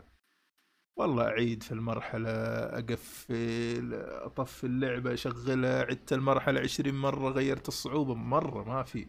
[0.96, 2.30] والله أعيد في المرحلة
[2.78, 9.06] أقفل أطفي اللعبة أشغلها عدت المرحلة عشرين مرة غيرت الصعوبة مرة ما في.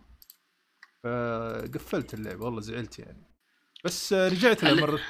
[1.03, 3.23] فقفلت اللعبة والله زعلت يعني.
[3.83, 5.01] بس رجعت لها هل- مره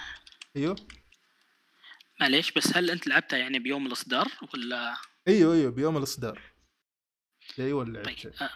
[0.56, 0.76] أيوه؟
[2.20, 4.96] معليش بس هل أنت لعبتها يعني بيوم الإصدار ولا؟
[5.28, 6.42] أيوه أيوه بيوم الإصدار.
[7.60, 8.46] أيوه طيب لعبتها.
[8.46, 8.50] آه،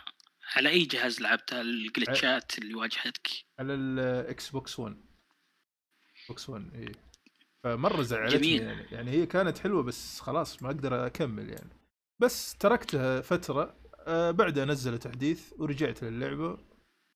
[0.56, 3.27] على أي جهاز لعبتها؟ ال glitch ات اللي واجهتك؟
[3.60, 5.01] على ال Xbox 1
[6.30, 6.91] Xbox 1 اي
[7.63, 8.62] فمرة زعلتني جميل.
[8.62, 8.86] يعني.
[8.91, 11.70] يعني هي كانت حلوة بس خلاص ما أقدر أكمل يعني.
[12.20, 16.58] بس تركتها فترة آه بعدها نزلوا تحديث ورجعت للعبة.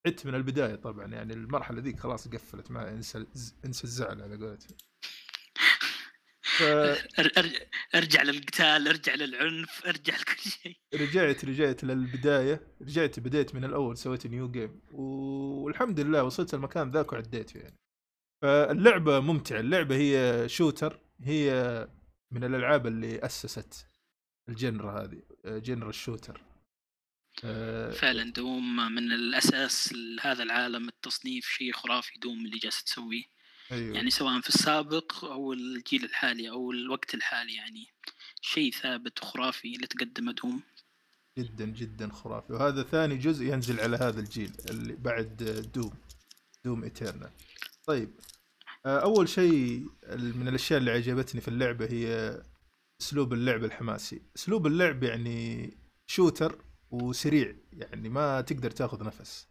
[0.06, 3.26] عدت من البداية طبعا يعني المرحلة ذيك خلاص قفلت ما انسى
[3.66, 4.78] انسى الزعل على قولتهم.
[7.20, 10.78] أر- ارجع للقتال ارجع للعنف ارجع لكل شيء.
[10.92, 12.62] فرجعت رجعت للبداية.
[12.82, 17.78] رجعت بديت من الأول سويت new game والحمد لله وصلت المكان ذاك وعديته يعني.
[18.42, 19.60] فاللعبة ممتعة.
[19.60, 21.88] اللعبة هي shooter هي
[22.32, 23.88] من الألعاب اللي أسست
[24.50, 26.42] ال genre هذه genre ال shooter
[27.44, 33.24] آه، فعلا Doom من الأساس لهذا العالم التصنيف شيء خرافي Doom اللي جالس تسويه.
[33.72, 33.96] أيوه.
[33.96, 37.88] يعني سواء في السابق أو الجيل الحالي أو الوقت الحالي يعني
[38.42, 40.62] شيء ثابت وخرافي اللي تقدمه Doom.
[41.38, 42.54] جدا جدا خرافي.
[42.54, 45.94] وهذا ثاني جزء ينزل على هذا الجيل اللي بعد Doom
[46.66, 47.30] Doom Eternal
[47.86, 48.10] طيب
[48.86, 52.42] أول شيء من الأشياء اللي عجبتني في اللعبة هي
[53.02, 54.22] أسلوب اللعب الحماسي.
[54.36, 55.70] أسلوب اللعب يعني
[56.08, 59.48] shooter وسريع يعني ما تقدر تاخذ نفس.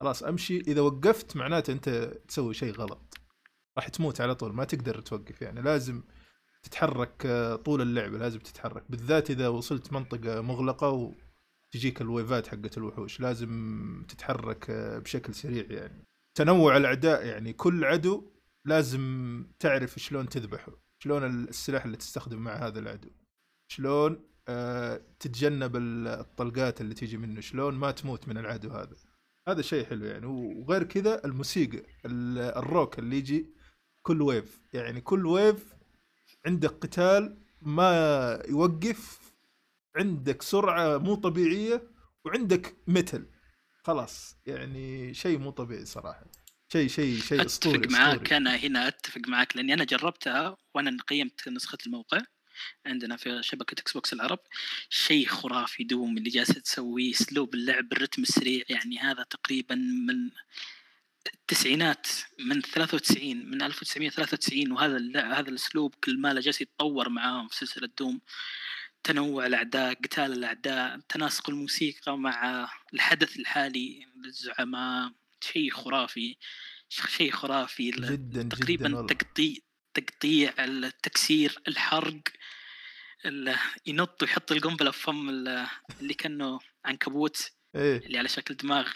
[0.00, 0.58] خلاص أمشي.
[0.58, 1.88] إذا وقفت معناته أنت
[2.28, 3.18] تسوي شيء غلط.
[3.76, 5.42] راح تموت على طول ما تقدر توقف.
[5.42, 6.02] يعني لازم
[6.62, 8.84] تتحرك آه، طول اللعبه لازم تتحرك.
[8.90, 11.14] بالذات إذا وصلت منطقة مغلقة
[11.68, 13.20] وتجيك الويفات حقت الوحوش.
[13.20, 16.04] لازم تتحرك آه، بشكل سريع يعني.
[16.34, 18.32] تنوع الأعداء يعني كل عدو
[18.64, 23.10] لازم تعرف شلون تذبحه شلون السلاح اللي تستخدم مع هذا العدو.
[23.68, 28.96] شلون آه، تتجنب ال- الطلقات اللي تيجي منه شلون ما تموت من العدو هذا.
[29.48, 30.26] هذا شيء حلو يعني.
[30.26, 33.54] وغير كذا الموسيقى ال- الروك اللي يجي
[34.02, 34.60] كل wave.
[34.72, 35.74] يعني كل wave
[36.46, 39.20] عندك قتال ما يوقف
[39.96, 41.90] عندك سرعة مو طبيعية
[42.24, 43.26] وعندك metal
[43.82, 46.24] خلاص يعني شيء مو طبيعي صراحة.
[46.72, 48.22] شيء شيء شيء أسطوري اتفق معاك.
[48.22, 48.36] أسطوري.
[48.36, 52.20] أنا هنا أتفق معاك لأني أنا جربتها وأنا قيمت نسخة الموقع
[52.86, 54.38] عندنا في شبكة Xbox العرب.
[54.90, 58.64] شيء خرافي دوم اللي جالسه تسويه أسلوب اللعب الرتم السريع.
[58.68, 60.30] يعني هذا تقريبا من
[61.34, 62.06] التسعينات
[62.38, 64.98] من 93 من 1993 وهذا
[65.38, 68.20] هذا الأسلوب كل ما جالس يتطور معاهم في سلسلة دوم.
[69.04, 75.12] تنوع الأعداء قتال الأعداء تناسق الموسيقى مع الحدث الحالي الزعماء
[75.44, 76.36] شيء خرافي
[76.88, 79.06] شيء خرافي جدا جدا تقريبا والله.
[79.14, 79.54] تقطيع
[79.94, 82.20] تقطيع التكسير الحرق
[83.24, 85.66] ال- ينط ويحط القنبلة في فم ال-
[86.00, 87.96] اللي كأنه عنكبوت إيه.
[88.06, 88.88] اللي على شكل دماغ.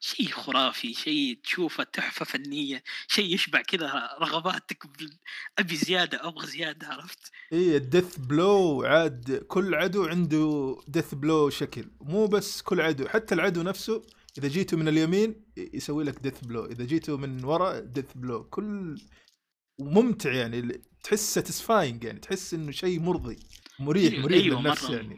[0.00, 4.84] شيء خرافي شيء تشوفه تحفة فنية شيء يشبع كذا رغباتك
[5.58, 11.84] أبي زيادة أبغى زيادة عرفت؟ إيه الدث بلو عاد كل عدو عنده دث بلو شكل
[12.00, 14.02] مو بس كل عدو حتى العدو نفسه
[14.38, 19.00] إذا جيته من اليمين يسوي لك دث بلو إذا جيته من ورا دث بلو كل
[19.78, 23.36] وممتع يعني تحس ساتيسفاينج يعني تحس إنه شيء مرضي.
[23.78, 24.96] مريح أيوة، مريح أيوة، للنفس مرة.
[24.96, 25.16] يعني.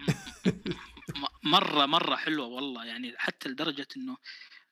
[1.55, 2.85] مرة مرة حلوة والله.
[2.85, 4.17] يعني حتى لدرجة إنه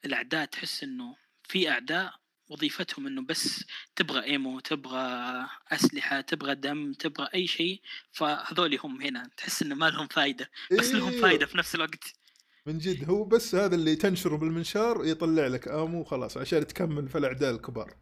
[0.04, 1.16] الأعداء تحس إنه
[1.48, 2.14] في أعداء
[2.48, 3.64] وظيفتهم إنه بس
[3.96, 7.80] تبغى ايمو تبغى أسلحة تبغى دم تبغى أي شيء
[8.12, 9.30] فهذول هم هنا.
[9.36, 10.50] تحس إنه ما لهم فايدة.
[10.78, 12.21] بس لهم أيوة، فايدة في نفس الوقت.
[12.66, 17.18] من جد هو بس هذا اللي تنشره بالمنشار يطلع لك آمو خلاص عشان تكمل في
[17.18, 17.94] الأعداء الكبار.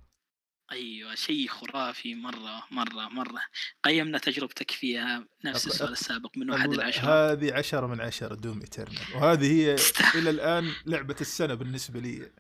[0.73, 3.43] أيوه شيء خرافي مرة مرة مرة.
[3.83, 7.33] قيمنا تجربتك فيها نفس السؤال السابق من واحد أقول لعشرة.
[7.33, 9.15] هذه عشرة من عشرة Doom Eternal.
[9.15, 9.77] وهذه هي
[10.19, 12.33] إلى الآن لعبة السنة بالنسبة لي.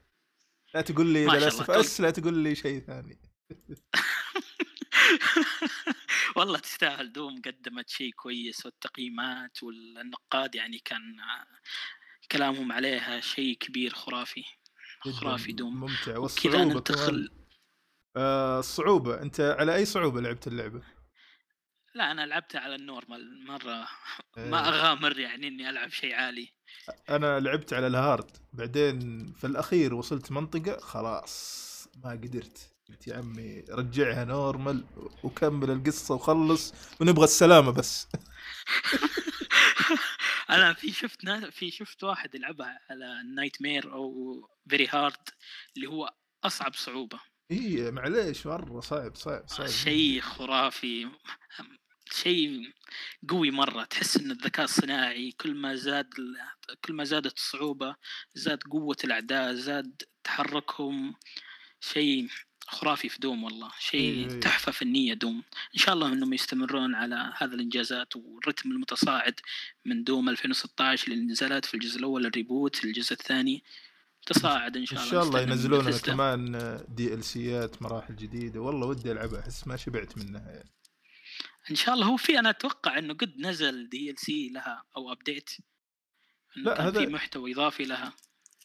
[0.74, 3.20] لا تقول لي Last of Us لا تقول لي شيء ثاني.
[6.36, 11.16] والله تستاهل Doom قدمت شيء كويس والتقييمات والنقاد يعني كان
[12.32, 14.44] كلامهم عليها شيء كبير خرافي
[15.00, 15.80] خرافي Doom.
[15.80, 16.04] ممتع.
[16.04, 16.68] كذا والصعوبة كمان.
[16.68, 17.30] ننتقل
[18.16, 19.22] آه الصعوبة.
[19.22, 20.82] أنت على أي صعوبة لعبت اللعبة؟
[21.94, 23.46] لا أنا لعبتها على ال normal.
[24.38, 24.50] إيه.
[24.50, 26.48] ما أغامر يعني إني ألعب شيء عالي.
[27.10, 28.30] أنا لعبت على ال hard.
[28.52, 32.74] بعدين في الأخير وصلت منطقة خلاص ما قدرت.
[32.88, 34.84] قلت يا عمي رجعها normal
[35.24, 38.08] وكمل القصة وخلص ونبغى السلامة بس.
[40.50, 41.28] أنا في شفت.
[41.50, 45.28] في شفت واحد يلعبها على nightmare أو very hard
[45.76, 47.20] اللي هو أصعب صعوبة.
[47.50, 51.08] اي معليش مرة صعب صعب صعب شيء خرافي.
[52.12, 52.72] شيء
[53.28, 56.10] قوي مرة تحس إن الذكاء الصناعي كل ما زاد
[56.84, 57.96] كل ما زادت الصعوبة
[58.34, 61.14] زاد قوة الأعداء زاد تحركهم.
[61.80, 62.28] شيء
[62.70, 63.66] خرافي في Doom والله.
[63.66, 63.72] إيه.
[64.28, 65.42] شيء تحفة فنية Doom.
[65.74, 69.40] إن شاء الله إنهم يستمرون على هذا الإنجازات والرتم المتصاعد
[69.84, 73.62] من Doom 2016 اللي نزلت في الجزء الأول ال reboot الجزء الثاني.
[74.26, 75.92] تصاعد إن إن شاء الله شاء الله ينزلون.
[75.98, 76.52] كمان
[76.88, 78.60] DLCات مراحل جديدة.
[78.60, 80.70] والله ودي ألعبها احس ما شبعت منها يعني.
[81.70, 85.50] إن شاء الله هو في أنا أتوقع إنه قد نزل DLC لها أو update
[86.56, 88.12] لا، هذا- في محتوى إضافي لها.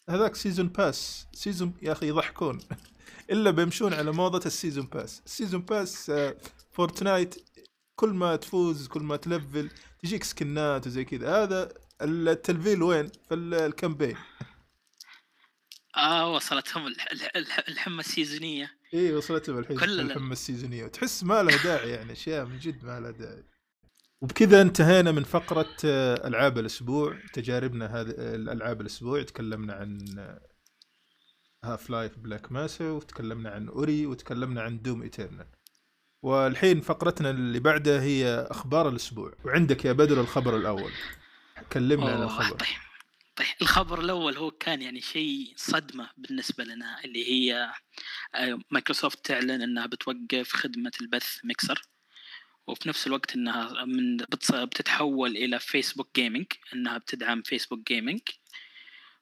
[0.09, 2.59] هذاك season pass season يا أخي يضحكون.
[3.31, 5.21] إلا بيمشون على موضة ال season pass.
[5.25, 6.37] ال season pass آه،
[6.71, 7.35] Fortnite
[7.95, 9.69] كل ما تفوز كل ما تـ level
[10.03, 11.43] تجيك skinات وزي كذا.
[11.43, 14.17] هذا التلفيل وين؟ في ال- ال campaign.
[15.97, 18.71] آه وصلتهم الح- الح- الح- الحمى السيزونية.
[18.93, 20.85] إي وصلتهم الحين كل السيزونية.
[20.85, 23.43] وتحس ما لها داعي يعني أشياء من جد ما لها داعي.
[24.21, 30.41] وبكذا انتهينا من فقرة آه، ألعاب الأسبوع تجاربنا هذه الألعاب الأسبوع تكلمنا عن آه،
[31.73, 35.47] Half-Life Black Mesa وتكلمنا عن Ori وتكلمنا عن Doom Eternal
[36.23, 39.33] والحين فقرتنا اللي بعدها هي أخبار الأسبوع.
[39.45, 40.91] وعندك يا بدر الخبر الأول.
[41.73, 42.57] كلمنا عن الخبر.
[42.57, 42.67] طيب
[43.35, 43.47] طيب.
[43.61, 47.71] الخبر الأول هو كان يعني شيء صدمة بالنسبة لنا اللي هي
[48.35, 51.81] آه، مايكروسوفت تعلن إنها بتوقف خدمة البث ميكسر.
[52.67, 54.17] وفي نفس الوقت إنها من
[54.53, 58.21] بتتحول إلى Facebook Gaming إنها بتدعم Facebook Gaming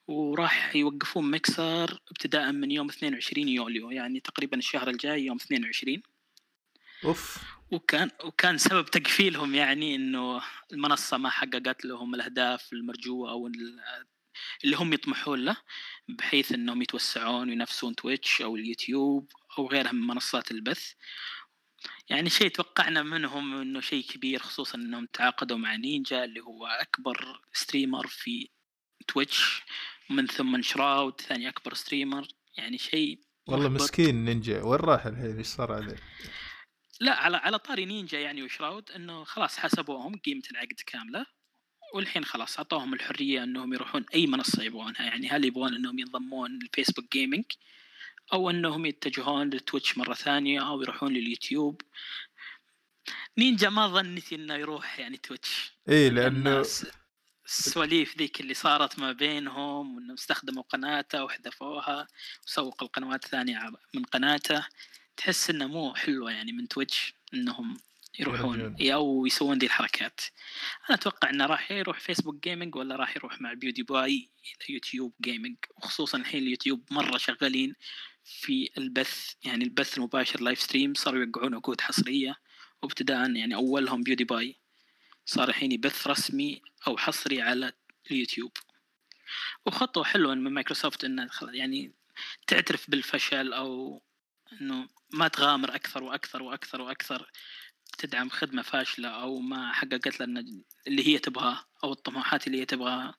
[0.07, 6.01] وراح يوقفون ميكسر ابتداء من يوم 22 يوليو يعني تقريبا الشهر الجاي يوم 22
[7.05, 7.43] أوف.
[7.71, 10.41] وكان وكان سبب تقفيلهم يعني إنه
[10.73, 13.79] المنصة ما حققت لهم الأهداف المرجوة أو ال-
[14.63, 15.57] اللي هم يطمحون له
[16.07, 20.91] بحيث إنهم يتوسعون وينافسون Twitch أو اليوتيوب أو غيرها من منصات البث.
[22.09, 27.41] يعني شيء توقعنا منهم إنه شيء كبير خصوصا إنهم تعاقدوا مع نينجا اللي هو أكبر
[27.53, 28.49] streamer في
[29.07, 29.63] Twitch.
[30.13, 33.81] ومن ثم Shroud ثاني أكبر streamer يعني شيء والله محبط.
[33.81, 34.61] مسكين نينجا.
[34.63, 35.95] وين راح الحين؟ إيش صار عليه؟
[36.99, 41.25] لا على على طاري نينجا يعني و Shroud إنه خلاص حسبوهم قيمة العقد كاملة.
[41.95, 45.01] والحين خلاص أعطوهم الحرية إنهم يروحون أي منصة يبغونها.
[45.01, 47.45] يعني هل يبغون إنهم ينضمون لل Facebook Gaming
[48.33, 51.81] أو إنهم يتجهون لل Twitch مرة ثانية أو يروحون لل YouTube.
[53.37, 55.73] Ninja ما ظنيت إنه يروح يعني Twitch.
[55.89, 56.87] إيه لأن لأنه الس-
[57.45, 62.07] السواليف ذيك اللي صارت ما بينهم وإنهم استخدموا قناته وحذفوها
[62.47, 64.67] وسوقوا القنوات الثانية من قناته
[65.17, 67.77] تحس إنه مو حلوة يعني من Twitch إنهم
[68.19, 68.75] يروحون.
[68.91, 70.21] أو يسوون ذي الحركات.
[70.89, 75.57] أنا أتوقع إنه راح يروح Facebook Gaming ولا راح يروح مع PewDiePie إلى YouTube Gaming
[75.77, 77.75] وخصوصا الحين اليوتيوب مرة شغالين
[78.23, 82.35] في البث يعني البث المباشر live stream صاروا يوقعون عقود حصرية
[82.81, 84.62] وابتداء يعني أولهم PewDiePie
[85.25, 87.73] صار الحين يبث رسمي أو حصري على
[88.11, 88.51] اليوتيوب.
[89.65, 91.93] وخطوة حلوة من مايكروسوفت انها خل- يعني
[92.47, 94.01] تعترف بالفشل أو
[94.61, 97.31] إنه ما تغامر أكثر وأكثر وأكثر وأكثر
[97.97, 100.45] تدعم خدمة فاشلة أو ما حققت لنا
[100.87, 103.15] اللي هي تبغاه أو الطموحات اللي هي تبغاها.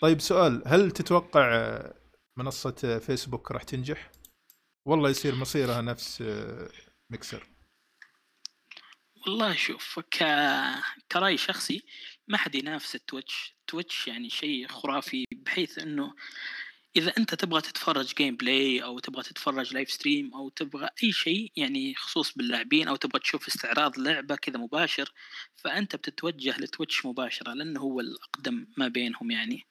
[0.00, 1.80] طيب سؤال هل تتوقع
[2.36, 4.10] منصة فيسبوك راح تنجح؟
[4.84, 6.68] والله يصير مصيرها نفس آه،
[7.10, 7.46] ميكسر.
[9.26, 10.24] والله شوف ك...
[11.12, 11.82] كرأي شخصي
[12.28, 13.56] ما حد ينافس ال Twitch.
[13.66, 16.14] Twitch يعني شيء خرافي بحيث إنه
[16.96, 21.94] إذا أنت تبغى تتفرج gameplay أو تبغى تتفرج live stream أو تبغى أي شيء يعني
[21.94, 25.12] خصوص باللاعبين أو تبغى تشوف استعراض لعبة كذا مباشر
[25.56, 29.66] فأنت بتتوجه ل Twitch مباشرة لأنه هو الأقدم ما بينهم يعني.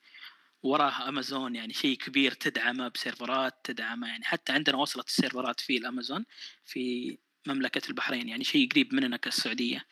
[0.63, 6.25] وراه امازون يعني شيء كبير تدعمه بسيرفرات تدعمه يعني حتى عندنا وصلت السيرفرات في الأمازون
[6.65, 9.86] في مملكة البحرين يعني شيء قريب مننا كالسعودية.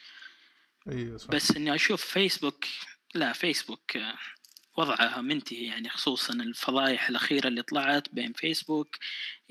[0.87, 1.29] أيوه صح.
[1.29, 2.65] بس إني أشوف فيسبوك
[3.15, 3.97] لا فيسبوك
[4.77, 8.97] وضعها منتهي يعني خصوصا الفضايح الأخيرة اللي طلعت بين فيسبوك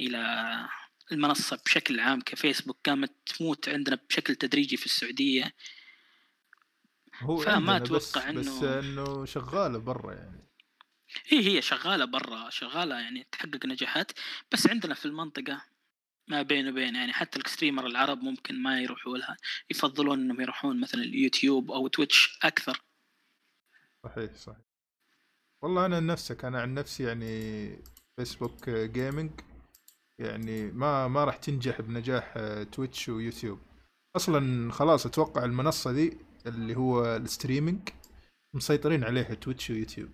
[0.00, 0.68] إلى
[1.12, 5.54] المنصة بشكل عام كفيسبوك قامت تموت عندنا بشكل تدريجي في السعودية.
[7.18, 10.48] هو فما بس أتوقع بس إنه شغالة برا يعني.
[11.26, 14.12] هي هي شغالة برا شغالة يعني تحقق نجاحات.
[14.52, 15.64] بس عندنا في المنطقة
[16.32, 19.36] ما بين وبين يعني حتى ال streamer العرب ممكن ما يروحوا لها.
[19.70, 22.82] يفضلون إنهم يروحون مثلا اليوتيوب أو Twitch أكثر.
[24.04, 24.64] صحيح صحيح.
[25.62, 27.76] والله أنا نفسك أنا عن نفسي يعني
[28.16, 29.30] Facebook Gaming
[30.18, 32.34] يعني ما ما راح تنجح بنجاح
[32.72, 33.60] تويتش ويوتيوب.
[34.16, 37.88] أصلا خلاص أتوقع المنصة دي اللي هو ال streaming
[38.54, 40.10] مسيطرين عليها تويتش ويوتيوب.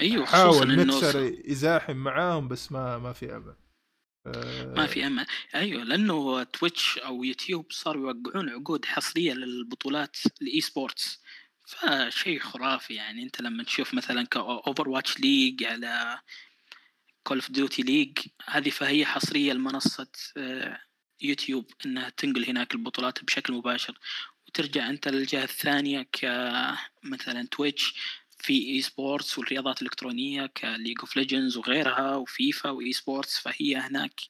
[0.00, 3.54] أيوه حاول ميكسر يزاحم معاهم بس ما ما في أمل.
[4.76, 5.26] ما في أمل.
[5.54, 11.20] أيوه لأنه تويتش أو يوتيوب صاروا يوقعون عقود حصرية للبطولات ال eSports
[11.66, 13.22] فشيء خرافي يعني.
[13.22, 16.18] أنت لما تشوف مثلا ك Overwatch League على
[17.22, 20.80] Call of Duty League هذه فهي حصرية لمنصة آه،
[21.20, 23.98] يوتيوب إنها تنقل هناك البطولات بشكل مباشر.
[24.48, 27.94] وترجع أنت للجهة الثانية كمثلا تويتش.
[28.38, 34.20] في eSports والرياضات الإلكترونية ك League of Legends وغيرها وفيفا و eSports فهي هناك.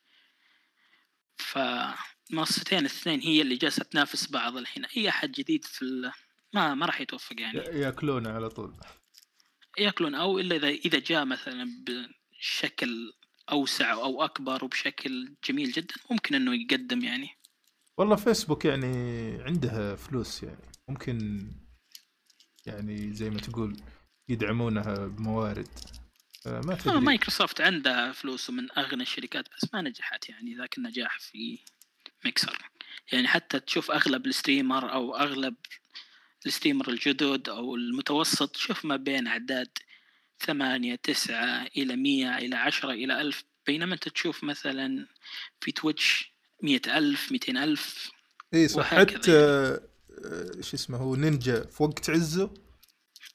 [1.37, 4.85] فمنصتين الاثنين هي اللي جالسة تنافس بعض الحين.
[4.85, 6.13] أي أحد جديد في ال...
[6.53, 7.59] ما ما راح يتوفق يعني.
[7.59, 8.77] ياكلونه على طول.
[9.79, 13.13] ياكلون أو إلا إذا إذا جاء مثلا بشكل
[13.51, 17.31] أوسع أو أكبر وبشكل جميل جدا ممكن إنه يقدم يعني.
[17.99, 18.97] والله فيسبوك يعني
[19.43, 20.73] عندها فلوس يعني.
[20.89, 21.49] ممكن
[22.67, 23.77] يعني زي ما تقول
[24.29, 25.69] يدعمونها بموارد.
[26.47, 27.01] ما آه تدري.
[27.01, 31.59] مايكروسوفت عندها فلوس ومن أغنى الشركات بس ما نجحت يعني ذاك النجاح في
[32.25, 32.59] ميكسر.
[33.13, 35.55] يعني حتى تشوف أغلب ال streamer أو أغلب
[36.47, 39.69] ال streamer الجدد أو المتوسط شوف ما بين أعداد
[40.41, 43.45] ثمانية تسعة إلى مية إلى عشرة إلى ألف.
[43.67, 45.07] بينما أنت تشوف مثلا
[45.61, 48.11] في تويتش مئة ألف مئتين ألف
[48.55, 48.87] إي صح.
[48.87, 49.81] حتى آه،
[50.61, 52.55] شو اسمه هو نينجا في وقت عزه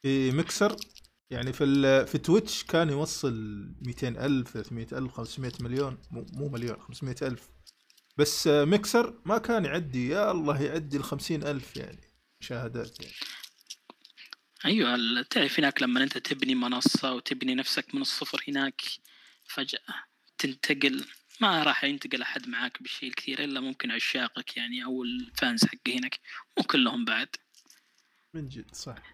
[0.04, 0.76] في مكسر
[1.30, 3.34] يعني في ال- في تويتش كان يوصل
[3.82, 7.50] 200 ألف 300 ألف 500 مليون مو مو مليون 500 ألف.
[8.18, 12.02] بس مكسر ما كان يعدي يا الله يعدي ال 50 ألف يعني
[12.42, 13.14] مشاهدات يعني.
[14.66, 18.82] أيوه ال- تعرف هناك لما أنت تبني منصة وتبني نفسك من الصفر هناك
[19.46, 19.80] فجأة
[20.38, 21.06] تنتقل.
[21.42, 26.20] ما راح ينتقل أحد معاك بالشيء الكثير إلا ممكن عشاقك يعني أو الفانز حق هناك
[26.58, 27.28] مو كلهم بعد.
[28.34, 29.13] من جد صح.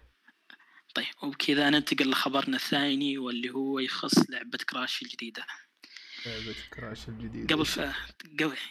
[0.94, 5.46] طيب وبكذا ننتقل لخبرنا الثاني واللي هو يخص لعبة كراش الجديدة.
[6.26, 7.54] لعبة Crash الجديدة.
[7.54, 7.80] قبل ف...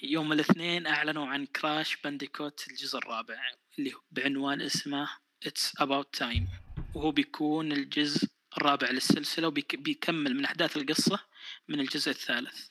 [0.03, 5.09] يوم الاثنين أعلنوا عن Crash Bandicoot الجزء الرابع اللي هو بعنوان اسمه
[5.45, 6.43] It's About Time.
[6.95, 11.19] وهو بيكون الجزء الرابع للسلسلة وبيكمل من أحداث القصة
[11.67, 12.67] من الجزء الثالث.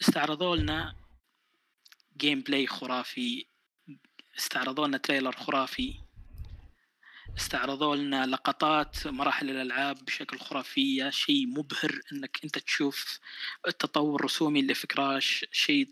[0.00, 0.96] استعرضوا لنا
[2.16, 3.46] gameplay خرافي
[4.38, 5.94] استعرضوا لنا trailer خرافي.
[7.38, 13.18] استعرضوا لنا لقطات مراحل الألعاب بشكل خرافية شيء مبهر إنك أنت تشوف
[13.68, 15.88] التطور الرسومي اللي في Crash شيء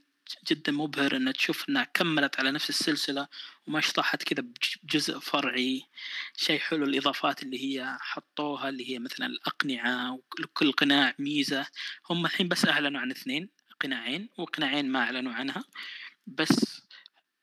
[0.51, 3.28] جدا مبهر إنك تشوف إنها كملت على نفس السلسلة
[3.66, 4.45] وما شطحت كذا
[4.82, 5.82] بجزء فرعي.
[6.36, 11.66] شيء حلو الإضافات اللي هي حطوها اللي هي مثلا الأقنعة وكل قناع ميزة.
[12.11, 13.49] هم الحين بس أعلنوا عن اثنين
[13.80, 15.64] قناعين وقناعين ما أعلنوا عنها.
[16.26, 16.82] بس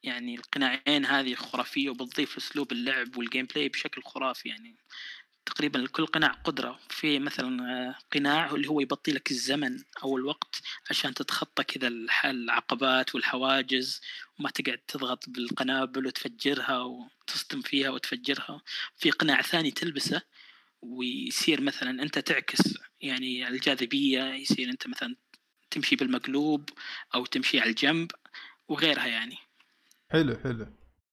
[0.08, 4.76] يعني القناعين هذه خرافية وبتضيف أسلوب اللعب وال gameplay بشكل خرافي يعني.
[5.46, 6.80] تقريبا لكل قناع قدرة.
[6.90, 11.88] في مثلا آه، قناع اللي هو يبطي لك الزمن أو الوقت عشان تتخطى كذا
[12.26, 14.02] العقبات والحواجز
[14.40, 18.62] وما تقعد تضغط بالقنابل وتفجرها وتصدم فيها وتفجرها.
[18.98, 20.22] في قناع ثاني تلبسه
[20.82, 22.62] ويصير مثلا أنت تعكس
[23.02, 25.16] يعني الجاذبية يصير أنت مثلا
[25.72, 26.70] تمشي بالمقلوب
[27.16, 28.12] أو تمشي على الجنب
[28.68, 29.47] وغيرها يعني.
[30.12, 30.68] حلو حلو.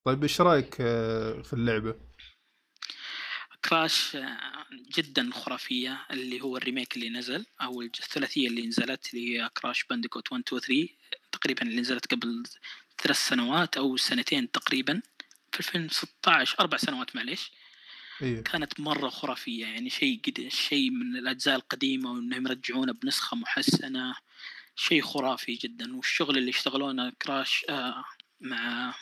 [0.05, 1.95] طيب إيش رأيك آه، في اللعبة؟
[3.69, 4.67] Crash آه،
[4.99, 9.49] جدا خرافية اللي هو ال remake اللي نزل أو الج- الثلاثية اللي نزلت اللي هي
[9.49, 10.89] Crash Bandicoot 1 2 3
[11.33, 12.43] تقريبا اللي نزلت قبل
[13.03, 15.03] ثلاث سنوات أو سنتين تقريبا.
[15.53, 17.53] في 2016 أربع سنوات معليش.
[18.23, 24.15] أيوه كانت مرة خرافية يعني شيء قد شيء من الأجزاء القديمة وإنهم يرجعونه بنسخة محسنة.
[24.77, 25.97] شيء خرافي جدا.
[25.97, 28.05] والشغل اللي اشتغلونه Crash آه
[28.41, 28.95] مع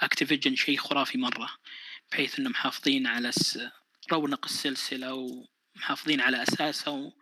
[0.00, 1.50] Activision شيء خرافي مرة
[2.12, 3.30] بحيث إنهم محافظين على
[4.12, 5.14] رونق السلسلة
[5.76, 7.12] ومحافظين على أساسها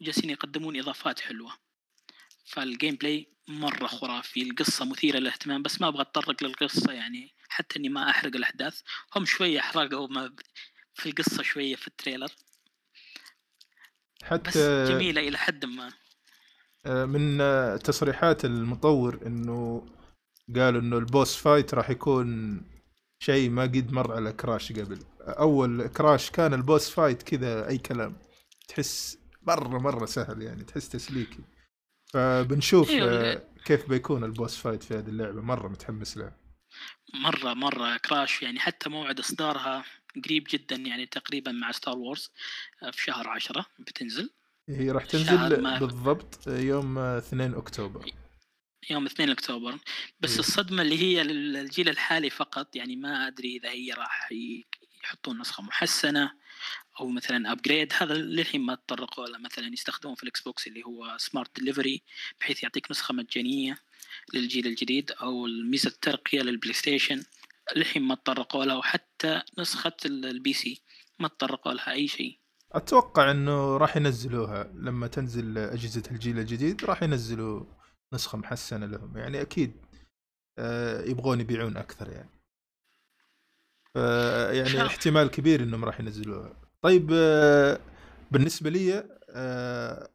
[0.00, 1.52] وجالسين يقدمون إضافات حلوة.
[2.44, 7.88] فال gameplay مرة خرافي القصة مثيرة للاهتمام بس ما أبغى أتطرق للقصة يعني حتى إني
[7.88, 8.80] ما أحرق الأحداث.
[9.16, 10.32] هم شوية أحرقوا ما
[10.94, 12.32] في القصة شوية في ال trailer.
[14.22, 15.92] بس حتى جميلة إلى حد ما.
[16.86, 19.86] آه، من آه، تصريحات المطور إنه
[20.56, 22.60] قالوا إنه ال boss fight راح يكون
[23.18, 24.98] شيء ما قد مر على Crash قبل.
[25.20, 28.16] أول Crash كان ال boss fight كذا أي كلام.
[28.68, 31.40] تحس مرة مرة سهل يعني تحس تسليكي.
[32.06, 32.90] فبنشوف.
[32.90, 35.40] آه، كيف بيكون ال boss fight في هذه اللعبة.
[35.40, 36.36] مرة متحمس لها.
[37.14, 39.84] مرة مرة Crash يعني حتى موعد إصدارها
[40.24, 42.30] قريب جدا يعني تقريبا مع Star Wars
[42.82, 44.30] آه، في شهر عشرة بتنزل.
[44.68, 48.10] هي راح تنزل بالضبط يوم آه، 2 أكتوبر.
[48.90, 49.78] يوم 2 أكتوبر
[50.20, 50.38] بس إيه.
[50.38, 54.28] الصدمة اللي هي للجيل الحالي فقط يعني ما أدري إذا هي راح
[55.04, 56.32] يحطون نسخة محسنة
[57.00, 61.16] أو مثلا upgrade هذا للحين ما تطرقوا له مثلا يستخدمون في ال Xbox اللي هو
[61.18, 62.02] Smart Delivery
[62.40, 63.78] بحيث يعطيك نسخة مجانية
[64.34, 67.22] للجيل الجديد أو الميزة الترقية لل PlayStation
[67.76, 70.82] للحين ما تطرقوا لها وحتى نسخة ال- ال PC
[71.18, 72.38] ما تطرقوا لها أي شيء.
[72.72, 74.72] أتوقع إنه راح ينزلوها.
[74.74, 77.64] لما تنزل أجهزة الجيل الجديد راح ينزلوا
[78.12, 79.16] نسخة محسنة لهم.
[79.16, 79.72] يعني أكيد
[80.58, 82.30] آه، يبغون يبيعون أكثر يعني.
[84.58, 86.52] يعني احتمال كبير إنهم راح ينزلوها.
[86.82, 87.78] طيب آه،
[88.30, 90.08] بالنسبة لي آه،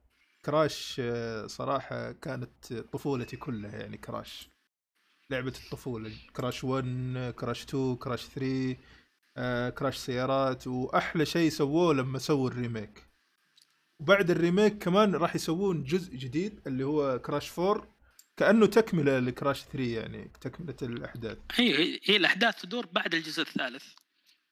[0.45, 1.01] كراش
[1.45, 4.49] صراحة كانت طفولتي كلها يعني كراش.
[5.29, 6.11] لعبة الطفولة.
[6.35, 8.77] كراش 1 كراش 2 كراش 3
[9.37, 10.67] آه، Crash سيارات.
[10.67, 13.04] وأحلى شيء سووه لما سووا ال remake.
[13.99, 17.87] وبعد ال remake كمان راح يسوون جزء جديد اللي هو Crash 4
[18.37, 21.37] كأنه تكملة ل Crash 3 يعني تكملة الأحداث.
[21.55, 23.83] هي هي- الأحداث تدور بعد الجزء الثالث.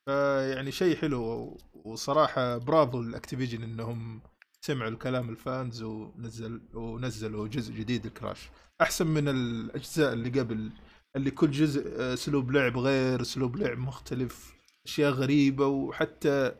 [0.05, 4.21] فيعني شيء حلو وصراحة برافو ال Activision إنهم
[4.61, 8.39] سمعوا الكلام ال fans ونزل ونزلوا جزء جديد ل Crash
[8.81, 10.71] أحسن من الأجزاء اللي قبل
[11.15, 14.53] اللي كل جزء آه، اسلوب لعب غير اسلوب لعب مختلف
[14.85, 16.51] أشياء غريبة وحتى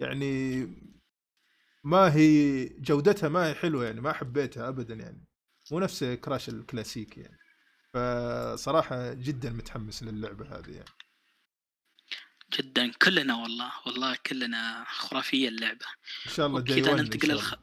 [0.00, 0.62] يعني
[1.84, 5.26] ما هي جودتها ما هي حلوة يعني ما حبيتها ابدا يعني.
[5.70, 7.38] مو نفس كراش الكلاسيكي يعني.
[7.94, 10.90] فصراحة جدا متحمس للعبة هذه يعني.
[12.52, 15.86] جدا كلنا والله والله كلنا خرافية اللعبة.
[16.26, 17.54] إن شاء الله 1 ننتقل الخ...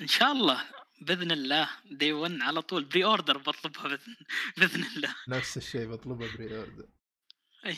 [0.00, 0.64] إن شاء الله
[1.00, 2.84] بإذن الله day 1 على طول.
[2.84, 4.16] pre-order بطلبها بإذن
[4.56, 5.14] بإذن الله.
[5.28, 6.88] نفس الشيء بطلبه بري اوردر
[7.66, 7.76] أي.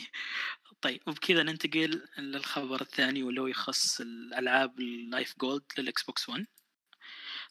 [0.81, 6.45] طيب وبكذا ننتقل للخبر الثاني واللي هو يخص الألعاب ال Live Gold لل Xbox 1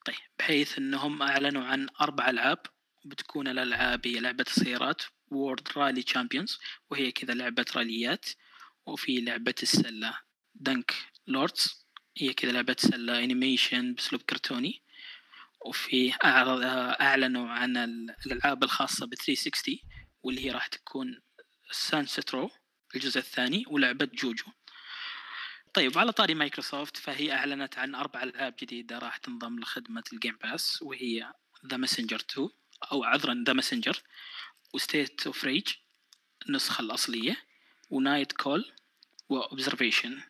[0.05, 2.59] طيب بحيث إنهم أعلنوا عن أربع ألعاب
[3.05, 6.59] بتكون الألعاب هي لعبة السيارات World Rally Champions
[6.91, 8.26] وهي كذا لعبة راليات
[8.87, 10.18] وفي لعبة السلة
[10.55, 10.94] Dunk
[11.26, 11.86] Lords
[12.18, 14.83] هي كذا لعبة سلة animation بأسلوب كرتوني
[15.66, 16.14] وفي
[17.01, 17.76] أعلنوا عن
[18.26, 19.79] الألعاب الخاصة ب 360
[20.22, 21.20] واللي هي راح تكون
[21.70, 22.51] Saints Row
[22.95, 24.46] الجزء الثاني ولعبة JoJo
[25.74, 30.36] طيب على طاري مايكروسوفت فهي أعلنت عن أربع ألعاب جديدة راح تنضم لخدمة ال Game
[30.42, 31.32] Pass وهي
[31.66, 32.49] The Messenger 2
[32.93, 34.03] أو عذرا The Messenger
[34.74, 35.68] و Streets of Rage
[36.49, 37.36] النسخة الأصلية
[37.90, 38.72] و Night Call
[39.28, 40.22] و Observation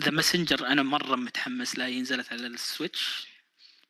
[0.00, 3.26] The Messenger أنا مرة متحمس لها نزلت على ال Switch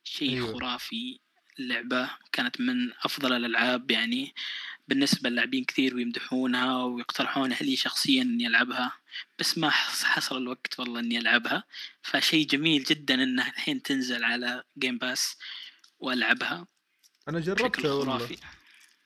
[0.03, 0.47] شيء أيوة.
[0.47, 0.59] أيوه.
[0.59, 1.19] خرافي
[1.59, 4.33] اللعبة كانت من أفضل الألعاب يعني
[4.87, 8.91] بالنسبة للاعبين كثير ويمدحونها ويقترحونها لي شخصيا إني ألعبها
[9.39, 11.63] بس ما حص- حصل الوقت والله إني ألعبها.
[12.01, 15.37] فشيء جميل جدا إنها الحين تنزل على Game Pass
[15.99, 16.67] وألعبها
[17.27, 18.29] بشكل جربتها والله.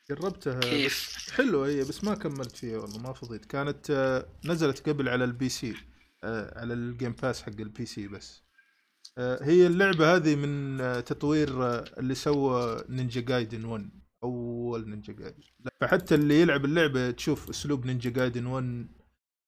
[0.10, 3.45] جربتها كيف؟ بس حلوة هي بس ما كملت فيها والله ما فضيت.
[3.45, 5.76] كانت آه، نزلت قبل على ال PC
[6.24, 8.41] آه، على ال Game Pass حق ال PC بس.
[9.20, 13.89] هي اللعبة هذه من آه، تطوير آه، اللي سوى Ninja Gaiden 1
[14.24, 15.43] أول Ninja Gaiden.
[15.82, 18.88] فحتى اللي يلعب اللعبة تشوف أسلوب Ninja Gaiden 1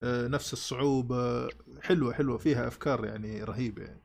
[0.04, 1.50] آه، نفس الصعوبة.
[1.82, 4.04] حلوة حلوة فيها أفكار يعني رهيبة يعني.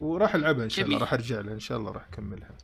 [0.00, 0.98] وراح ألعبها إن شاء الله.
[0.98, 2.58] راح أرجع لها إن شاء الله راح أكملها.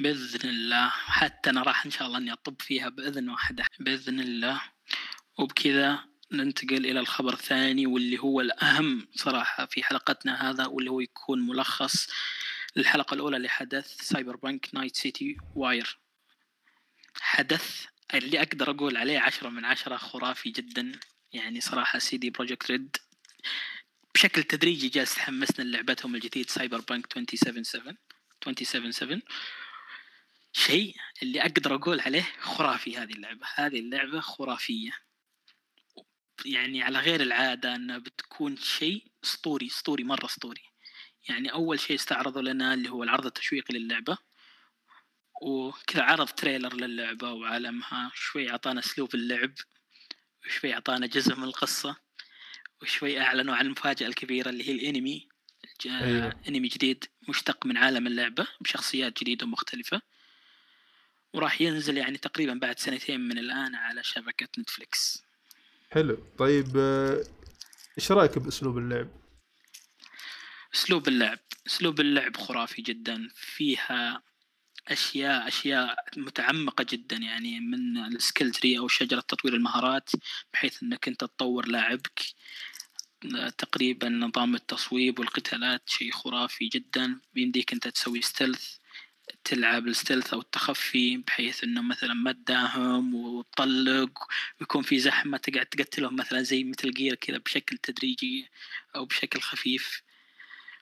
[0.00, 0.88] بإذن الله.
[0.88, 3.64] حتى أنا راح إن شاء الله إني أطب فيها بإذن واحدة.
[3.80, 4.60] بإذن الله.
[5.38, 5.98] وبكذا
[6.34, 12.08] ننتقل إلى الخبر الثاني واللي هو الأهم صراحة في حلقتنا هذا واللي هو يكون ملخص
[12.76, 15.98] للحلقة الأولى لحدث Cyberpunk Night City Wire
[17.20, 20.92] حدث اللي أقدر أقول عليه عشرة من عشرة خرافي جدا.
[21.32, 22.96] يعني صراحة CD Projekt Red
[24.14, 27.96] بشكل تدريجي جالس تحمسنا لعبتهم الجديد Cyberpunk 2077
[28.46, 29.22] 2077
[30.52, 33.46] شيء اللي أقدر أقول عليه خرافي هذه اللعبة.
[33.54, 34.90] هذه اللعبة خرافية.
[36.44, 40.62] يعني على غير العادة انها بتكون شيء اسطوري اسطوري مرة اسطوري
[41.28, 44.18] يعني أول شيء استعرضوا لنا اللي هو العرض التشويقي للعبة.
[45.42, 48.10] وكذا عرض trailer للعبة وعالمها.
[48.14, 49.54] شوي أعطانا أسلوب اللعب.
[50.46, 51.96] وشوي أعطانا جزء من القصة.
[52.82, 55.28] وشوي أعلنوا عن المفاجأة الكبيرة اللي هي الأنمي.
[55.80, 56.40] ج- أيوة.
[56.48, 60.02] أنمي جديد مشتق من عالم اللعبة بشخصيات جديدة ومختلفة.
[61.32, 65.24] وراح ينزل يعني تقريبا بعد سنتين من الآن على شبكة نتفليكس
[65.94, 66.18] حلو.
[66.38, 67.24] طيب آه،
[67.98, 69.08] إيش رأيك بأسلوب اللعب؟
[70.74, 71.38] أسلوب اللعب.
[71.66, 73.28] أسلوب اللعب خرافي جدا.
[73.34, 74.22] فيها
[74.88, 80.10] أشياء أشياء متعمقة جدا يعني من ال skill tree أو شجرة تطوير المهارات
[80.52, 82.22] بحيث إنك أنت تطور لاعبك.
[83.58, 87.20] تقريبا نظام التصويب والقتالات شيء خرافي جدا.
[87.34, 88.76] بيمديك أنت تسوي stealth
[89.44, 94.18] تلعب ال stealth أو التخفي بحيث إنه مثلا ما تداهم وتطلق
[94.60, 98.50] ويكون في زحمة تقعد تقتلهم مثلا زي Metal Gear كذا بشكل تدريجي
[98.96, 100.02] أو بشكل خفيف.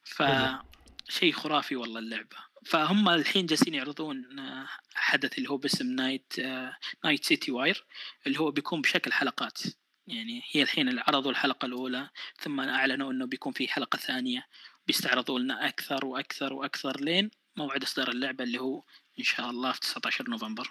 [0.04, 2.36] فشيء خرافي والله اللعبة.
[2.64, 7.84] فهم الحين جالسين يعرضون آه، حدث اللي هو باسم Night آه، Night City Wire
[8.26, 9.60] اللي هو بيكون بشكل حلقات.
[10.06, 14.46] يعني هي الحين عرضوا الحلقة الأولى ثم أعلنوا إنه بيكون في حلقة ثانية.
[14.86, 18.82] بيستعرضوا لنا أكثر وأكثر وأكثر لين موعد إصدار اللعبة اللي هو
[19.18, 20.70] إن شاء الله في 19 نوفمبر.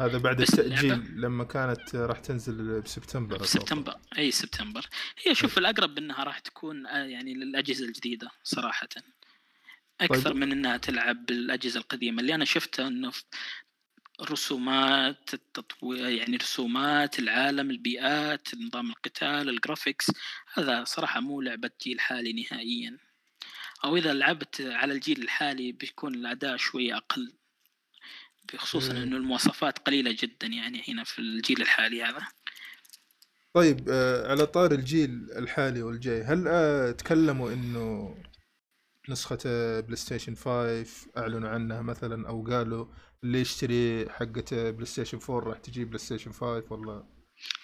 [0.00, 3.44] هذا بعد التأجيل لما كانت راح تنزل بسبتمبر.
[3.44, 3.96] سبتمبر.
[4.18, 4.88] أي سبتمبر.
[5.26, 8.88] هي شوف الأقرب إنها راح تكون آه، يعني للأجهزة الجديدة صراحة.
[10.00, 10.36] أكثر طيب.
[10.36, 12.20] من إنها تلعب بالأجهزة القديمة.
[12.20, 13.22] اللي أنا شفتها إنه في
[14.20, 20.10] الرسومات التطوير يعني رسومات العالم البيئات نظام القتال الجرافيكس
[20.54, 23.05] هذا صراحة مو لعبة جيل حالي نهائيا.
[23.84, 27.32] أو إذا لعبت على الجيل الحالي بيكون الأداء شوي أقل
[28.54, 28.92] بخصوصا.
[28.92, 32.26] إنه المواصفات قليلة جدا يعني هنا في الجيل الحالي هذا
[33.54, 38.16] طيب آه، على طار الجيل الحالي والجاي هل آه، تكلموا إنه
[39.08, 39.38] نسخة
[39.80, 42.86] بلاي ستيشن 5 أعلنوا عنها مثلا أو قالوا
[43.24, 47.04] اللي يشتري حقة بلاي ستيشن 4 راح تجي بلاي ستيشن 5 ولا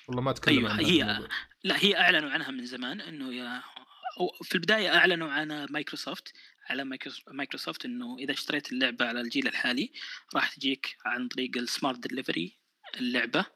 [0.09, 1.29] والله ما تكلموا أيوة، عن هي- الموضوع.
[1.65, 3.63] لا هي أعلنوا عنها من زمان إنه يا
[4.43, 6.33] في البداية أعلنوا عن مايكروسوفت
[6.71, 9.93] على مايكروس- مايكروسوفت إنه إذا اشتريت اللعبة على الجيل الحالي
[10.35, 12.59] راح تجيك عن طريق ال Smart Delivery
[13.01, 13.47] اللعبة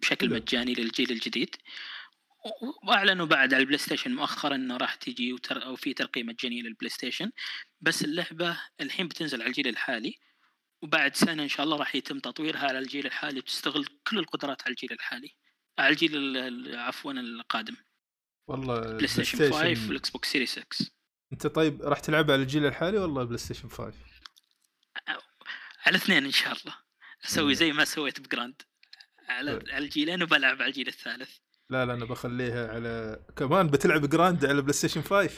[0.00, 0.30] بشكل.
[0.30, 1.56] مجاني للجيل الجديد.
[2.88, 5.64] وأعلنوا بعد على البلاي ستيشن مؤخرا إنه راح تجي وتر...
[5.64, 7.30] أو في ترقية مجانية للبلاي ستيشن
[7.80, 10.14] بس اللعبة الحين بتنزل على الجيل الحالي
[10.82, 14.70] وبعد سنة إن شاء الله راح يتم تطويرها على الجيل الحالي وتستغل كل القدرات على
[14.70, 15.34] الجيل الحالي
[15.78, 17.76] على الجيل ال- ال- عفوا القادم.
[18.46, 20.90] والله بلاي ستيشن 5 وال X box Series X
[21.32, 23.92] انت طيب راح تلعبها على الجيل الحالي ولا بلاي ستيشن 5
[25.86, 26.74] على اثنين إن شاء الله.
[27.24, 27.52] أسوي مم.
[27.52, 28.62] زي ما سويت ب Grand
[29.28, 29.70] على طيب.
[29.70, 31.36] على الجيلين وبلعب على الجيل الثالث.
[31.70, 35.30] لا لا أنا بخليها على كمان بتلعب Grand على بلاي ستيشن 5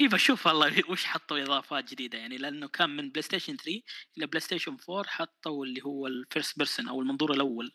[0.00, 3.82] إي بشوف والله وش حطوا إضافات جديدة يعني لأنه كان من بلاي ستيشن 3
[4.18, 7.72] إلى بلاي ستيشن 4 حطوا اللي هو ال first person أو المنظور الأول.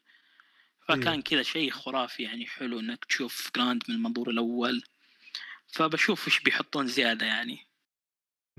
[0.88, 1.22] فكان إيه.
[1.24, 4.84] كذا شيء خرافي يعني حلو إنك تشوف Grand من المنظور الأول.
[5.68, 7.68] فبشوف وش بيحطون زيادة يعني.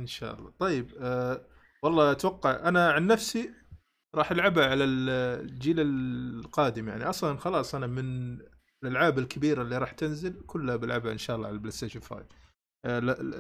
[0.01, 0.53] إن شاء الله.
[0.59, 1.47] طيب آه
[1.83, 3.55] والله أتوقع أنا عن نفسي
[4.15, 5.11] راح ألعبها على ال-
[5.51, 7.05] الجيل القادم يعني.
[7.05, 8.39] أصلا خلاص أنا من
[8.83, 12.27] الألعاب الكبيرة اللي راح تنزل كلها بلعبها إن شاء الله على البلاي ستيشن 5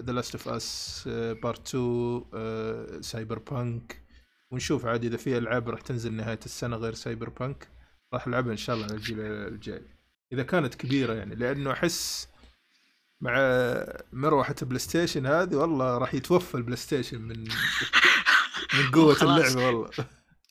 [0.00, 1.02] The Last of Us
[1.42, 4.02] Part 2 Cyberpunk
[4.50, 7.68] ونشوف عاد إذا في ألعاب راح تنزل نهاية السنة غير Cyberpunk
[8.14, 9.82] راح العبها إن شاء الله على الجيل الجاي
[10.32, 12.28] إذا كانت كبيرة يعني لأنه أحس
[13.20, 13.34] مع
[14.12, 17.38] مروحة بلاي ستيشن هذه والله راح يتوفى البلاي ستيشن من
[18.74, 19.16] من قوة.
[19.22, 19.90] اللعبة والله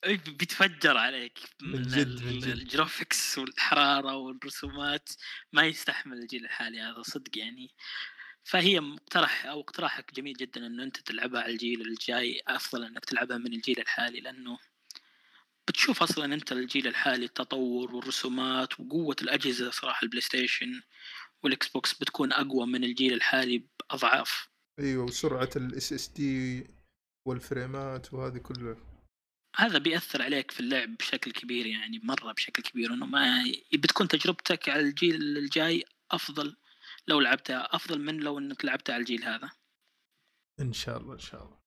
[0.06, 2.48] إي بيتفجر عليك من من, جد- من جد.
[2.48, 5.10] ال graphics والحرارة والرسومات
[5.54, 7.70] ما يستحمل الجيل الحالي هذا صدق يعني
[8.44, 13.38] فهي مقترح أو اقتراحك جميل جدا إنه أنت تلعبها على الجيل الجاي أفضل إنك تلعبها
[13.38, 14.60] من الجيل الحالي لأنه
[15.72, 20.82] بتشوف أصلا أنت الجيل الحالي التطور والرسومات وقوة الأجهزة صراحة البلاي ستيشن
[21.44, 24.50] والاكس بوكس بتكون أقوى من الجيل الحالي بأضعاف.
[24.80, 26.68] أيوه وسرعة ال SSD
[27.28, 28.78] والفريمات وهذه كلها.
[29.56, 33.44] هذا بيأثر عليك في اللعب بشكل كبير يعني مرة بشكل كبير إنه ما
[33.74, 36.58] بتكون تجربتك على الجيل الجاي أفضل
[37.08, 39.50] لو لعبتها أفضل من لو إنك لعبتها على الجيل هذا.
[40.60, 41.61] إن شاء الله إن شاء الله.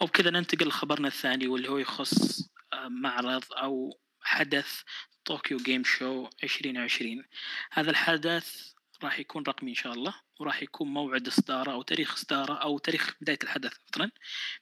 [0.00, 2.40] وبكذا ننتقل لخبرنا الثاني واللي هو يخص
[2.72, 4.82] آه، معرض أو حدث
[5.24, 7.24] طوكيو جيم شو 2020
[7.72, 8.72] هذا الحدث
[9.02, 13.14] راح يكون رقمي إن شاء الله وراح يكون موعد إصداره أو تاريخ إصداره أو تاريخ
[13.20, 14.06] بداية الحدث عفوا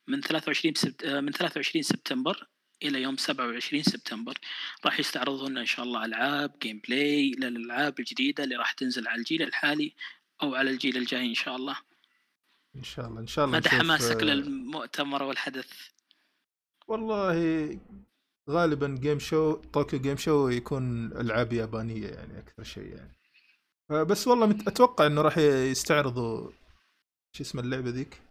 [0.07, 1.05] من 23 سبت...
[1.05, 2.49] آه، من 23 سبتمبر
[2.83, 4.39] إلى يوم 27 سبتمبر.
[4.85, 9.43] راح يستعرضوا لنا إن شاء الله ألعاب gameplay للألعاب الجديدة اللي راح تنزل على الجيل
[9.43, 9.95] الحالي
[10.43, 11.77] أو على الجيل الجاي إن شاء الله.
[12.77, 15.73] إن شاء الله إن شاء الله مدى حماسك آه، للمؤتمر والحدث.
[16.89, 17.79] والله
[18.51, 23.15] غالبا جيم شو طوكيو جيم شو يكون ألعاب يابانية يعني أكثر شيء يعني.
[24.05, 26.51] بس والله مت- أتوقع إنه راح يستعرضوا
[27.33, 28.23] شو اسم اللعبة ذيك؟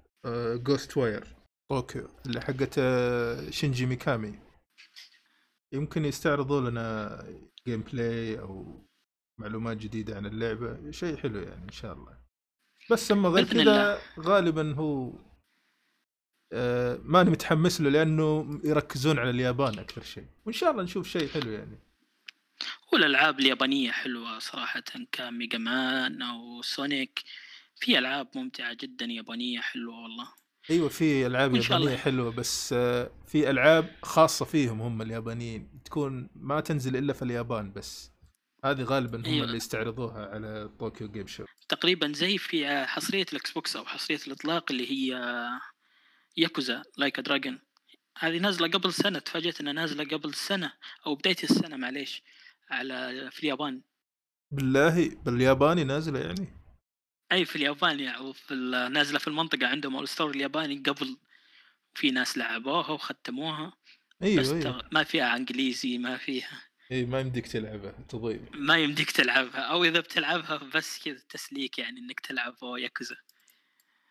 [0.55, 1.36] Ghostwire
[1.69, 4.39] Tokyo اللي حقت آه، شينجي ميكامي
[5.71, 7.19] يمكن يستعرضوا لنا
[7.67, 8.81] gameplay أو
[9.37, 12.22] معلومات جديدة عن اللعبة شيء حلو يعني إن شاء الله.
[12.91, 15.13] بس أما غير كذا غالبا هو
[16.53, 20.25] آه، ماني متحمس له لأنه يركزون على اليابان أكثر شيء.
[20.45, 21.79] وإن شاء الله نشوف شيء حلو يعني.
[22.93, 27.23] والألعاب اليابانية حلوة صراحة كميجا مان أو سونيك.
[27.75, 30.27] في ألعاب ممتعة جدا يابانية حلوة والله.
[30.69, 31.55] أيوه في ألعاب.
[31.55, 35.81] يابانية حلوة بس آه، في ألعاب خاصة فيهم هم اليابانيين.
[35.86, 38.12] تكون ما تنزل إلا في اليابان بس.
[38.64, 39.45] هذه غالبا هم أيوة.
[39.45, 41.45] اللي يستعرضوها على طوكيو جيم شو.
[41.70, 45.20] تقريبا زي في حصرية الاكس بوكس أو حصرية الإطلاق اللي هي
[46.38, 47.59] Yakuza Like a Dragon
[48.18, 50.74] هذه نازلة قبل سنة تفاجأت إنها نازلة قبل سنة
[51.07, 52.24] أو بداية السنة معليش
[52.72, 53.82] على في اليابان.
[54.51, 56.59] بالله بالياباني نازلة يعني؟
[57.32, 58.55] أي في اليابان يعني في
[58.91, 61.18] نازلة في المنطقة عندهم أو ال store الياباني قبل
[61.95, 63.74] في ناس لعبوها وختموها.
[64.24, 66.61] أيوه بس تغ- ما فيها إنجليزي ما فيها
[66.93, 68.39] إي ما يمديك تلعبها تضيع.
[68.53, 73.15] ما يمديك تلعبها أو إذا بتلعبها بس كذا تسليك يعني إنك تلعب ياكوزا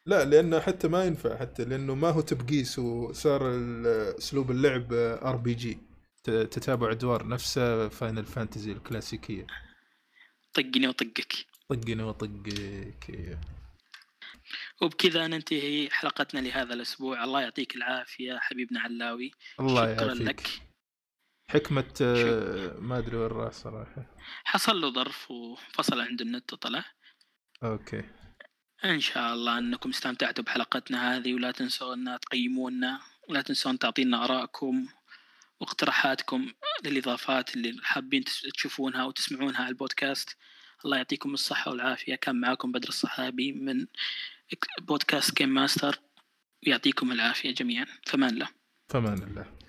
[0.06, 3.42] لا لأنه حتى ما ينفع حتى لأنه ما هو تبقيس وصار
[4.18, 5.78] أسلوب اللعب RPG.
[6.24, 7.58] تتابع أدوار نفس
[7.90, 9.46] Final Fantasy الكلاسيكية.
[10.54, 11.32] طقني وطقك.
[11.68, 13.40] طقني وطقك إيه.
[14.80, 17.24] وبكذا ننتهي حلقتنا لهذا الأسبوع.
[17.24, 19.32] الله يعطيك العافية حبيبنا علاوي.
[19.60, 20.28] الله شكرا يعافيك.
[20.28, 20.71] لك.
[21.52, 24.06] حكمة آه، ما أدري وين راح صراحة.
[24.44, 26.84] حصل له ظرف وفصل عند النت وطلع.
[27.62, 28.02] أوكي.
[28.84, 34.88] إن شاء الله أنكم استمتعتوا بحلقتنا هذه ولا تنسوا أن تقيمونا ولا تنسون تعطينا آرائكم
[35.60, 36.52] واقتراحاتكم
[36.84, 38.24] للإضافات اللي حابين
[38.54, 40.36] تشوفونها وتسمعونها على البودكاست.
[40.84, 42.14] الله يعطيكم الصحة والعافية.
[42.14, 43.86] كان معاكم بدر الصحابي من
[44.80, 46.00] بودكاست جيم ماستر
[46.66, 47.86] ويعطيكم العافية جميعا.
[48.06, 48.48] فمان الله
[48.88, 49.61] فمان الله